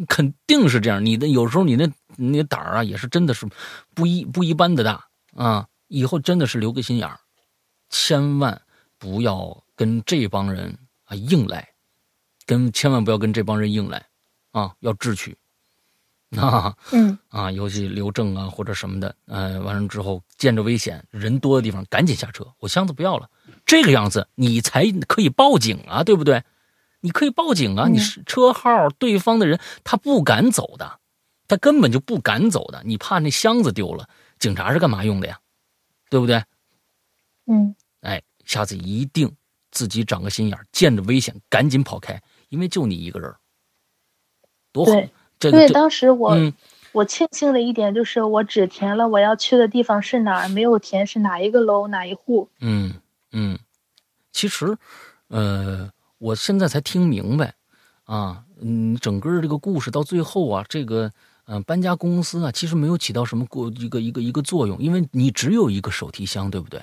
[0.08, 1.04] 肯定是这样。
[1.04, 3.46] 你的有时候你那那胆儿啊，也是真的是
[3.94, 5.66] 不一不一般的大啊！
[5.88, 7.20] 以后真的是留个心眼儿，
[7.90, 8.60] 千万
[8.98, 11.68] 不要跟这帮人啊硬来，
[12.46, 14.06] 跟千万不要跟这帮人硬来
[14.52, 14.74] 啊！
[14.80, 15.36] 要智取。
[16.38, 23.28] 啊，嗯啊，尤其刘正啊或者什么的，呃，完了之后见着危险人多的地方赶紧下车，我箱子不要了，
[23.66, 26.42] 这个样子你才可以报警啊，对不对？
[27.02, 30.98] 你可以报警啊，你是车号对方的人他不敢走的，
[31.46, 35.38] 他根本就不敢走的，你怕那箱子丢了，警察是干嘛用的呀？
[36.08, 36.42] 对不对？
[37.46, 39.30] 嗯，哎，下次一定
[39.70, 43.34] 自己长个心眼见着危险赶紧跑开，因为就你一个人，
[44.72, 44.92] 多好。
[45.44, 46.36] 因为当时我，
[46.92, 52.48] 我庆幸的一点就是我只填了我要去的地方是哪儿，没有填是哪一个楼哪一户。
[52.60, 52.94] 嗯
[53.32, 53.58] 嗯，
[54.30, 54.78] 其实，
[55.26, 55.90] 呃，
[56.22, 57.52] 我现在才听明白，
[58.04, 61.12] 啊，嗯，整个这个故事到最后啊，这个，
[61.46, 66.80] 嗯，搬家公司啊，其实没有起到什么过一个一个一个作用，因为你只有一个手提箱，对不对？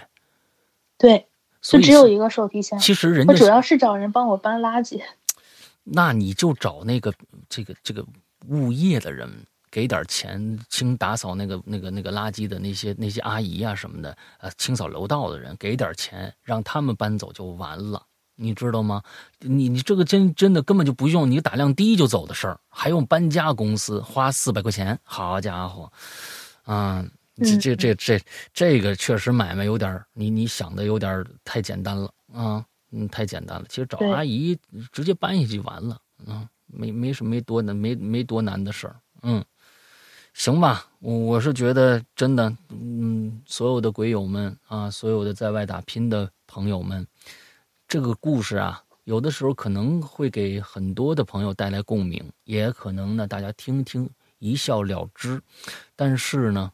[0.97, 1.27] 对，
[1.61, 2.77] 就只有一个手提箱。
[2.79, 5.01] 其实人家主要是找人帮我搬垃圾。
[5.85, 7.13] 那你就找那个
[7.47, 8.05] 这个这个。
[8.47, 9.29] 物业的人
[9.69, 18.01] 给点钱清打扫那个那个那个垃圾的那些那些阿姨啊什么的，呃，清扫楼道的人给点钱，让他们搬走就完了，
[18.39, 19.03] 你知道吗？
[19.39, 24.97] 你你这个真真的根本就不用你打量低就走的事儿，还用搬家公司花四百块钱？
[25.03, 25.91] 好家伙，
[26.63, 27.05] 啊，
[27.37, 28.21] 这这这这
[28.53, 33.65] 这个确实买卖有点你你想的有点太简单了啊，嗯，太简单了。
[33.67, 34.57] 其实找阿姨
[34.91, 36.47] 直接搬下去完了，啊。
[36.71, 39.43] 没没什么没多难没没多难的事儿，嗯，
[40.35, 47.07] 行吧，我我是觉得真的，嗯，所有的鬼友们啊，所有的在外打拼的朋友们，
[47.89, 55.41] 这个故事啊，有的时候可能会给很多的朋友带来共鸣，也可能呢大家听听一笑了之，
[55.95, 56.71] 但是呢，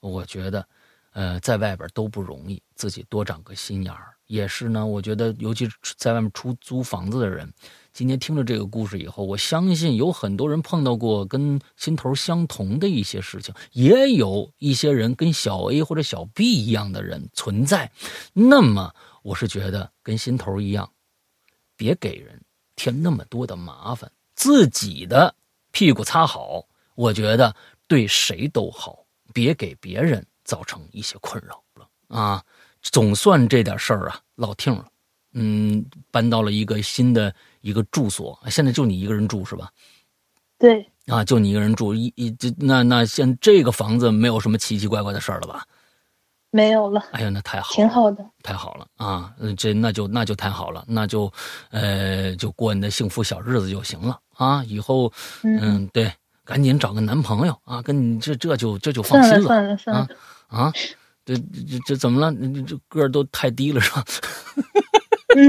[0.00, 0.66] 我觉得，
[1.12, 7.48] 呃，在外边都不容易，自己多长个心眼儿，也是呢，我觉得尤其在外面出租房子的人。
[7.92, 17.92] 今天听了这个故事以后，我相信有很多人碰到过跟心头相同的一些事情，也有一些人跟小 A 或者小 B 一样的人存在。
[18.34, 18.94] 那么，
[19.26, 20.88] 我是觉得跟心头一样，
[21.74, 22.40] 别给人
[22.76, 25.34] 添那么多的麻烦，自己的
[25.72, 26.64] 屁股擦好，
[26.94, 27.52] 我觉得
[27.88, 29.04] 对谁都好，
[29.34, 32.44] 别给别人造成一些困扰了啊！
[32.82, 34.86] 总算这点事儿啊，落听了。
[35.32, 39.72] 嗯，搬到了一个新的一个住所，现在就你一个人住是吧？
[40.56, 45.66] 对，啊，就你一个人住，一一这那那现这个房子没有什么奇奇怪怪的事儿了吧？
[46.56, 47.04] 没有了。
[47.12, 49.34] 哎呀，那太好，挺好的，太好了啊！
[49.56, 51.30] 这那就那就太好了，那就
[51.70, 54.64] 呃就过你的幸福小日子就行了啊！
[54.64, 56.10] 以后嗯，对，
[56.44, 60.08] 赶紧找个男朋友啊，跟你这这就这就放心了，算了算了
[60.48, 60.72] 啊，
[61.26, 62.30] 这这这怎么了？
[62.32, 64.04] 你这个儿都太低了是吧？
[65.36, 65.48] 嗯，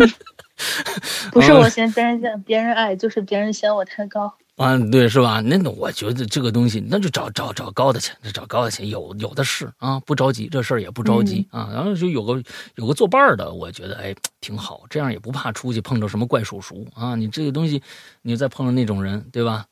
[1.31, 5.39] 不是我嫌别人嫌别人矮，就是别人嫌我太高啊，对，是吧？
[5.39, 11.69] 那我觉得这个东西，那就找找找高的去，找高的去，有有的是啊，不着急，这事儿也不着急啊。
[11.71, 12.41] 然后就有个
[12.73, 17.13] 有个作伴的，我觉得哎挺好，这样也不怕出去碰着什么怪叔叔啊。
[17.15, 17.81] 你这个东西，
[18.23, 19.65] 你再碰上那种人，对吧？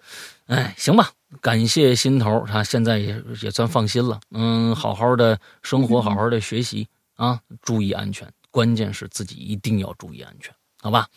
[0.46, 1.10] 哎，行吧，
[1.42, 4.20] 感谢心头，他现在也也算放心了。
[4.30, 8.32] 嗯，好好的生活，好好的学习啊，注意安全。
[8.52, 10.54] 关键是自己一定要注意安全，
[10.86, 11.08] 好吧？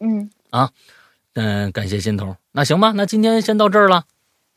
[0.00, 0.70] 嗯啊，
[1.32, 2.36] 嗯，感谢心头。
[2.52, 4.04] 那行吧，那今天先到这儿了，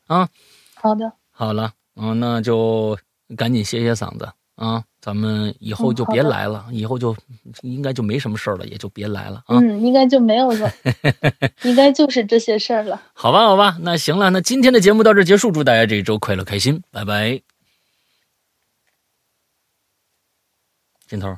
[0.08, 0.28] 啊，
[0.74, 2.98] 好的，好了，嗯，那就
[3.34, 7.16] 赶紧歇歇嗓子啊，咱们以后就别来了，以后就
[7.62, 9.56] 应该就没什么事儿了，也就别来了啊。
[9.58, 10.70] 嗯，应该就没有了，
[11.64, 13.00] 应该就是这些事儿了。
[13.14, 17.40] 好吧，好吧，那行了，那今天的节目到这结束，祝大家这一周快乐开心，拜拜，
[21.08, 21.34] 心头。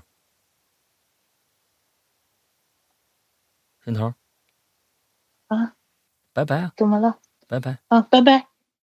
[3.84, 4.14] 心头，
[5.48, 5.74] 啊，
[6.32, 6.72] 拜拜啊！
[6.76, 7.18] 怎么了？
[7.48, 8.51] 拜拜啊，拜拜。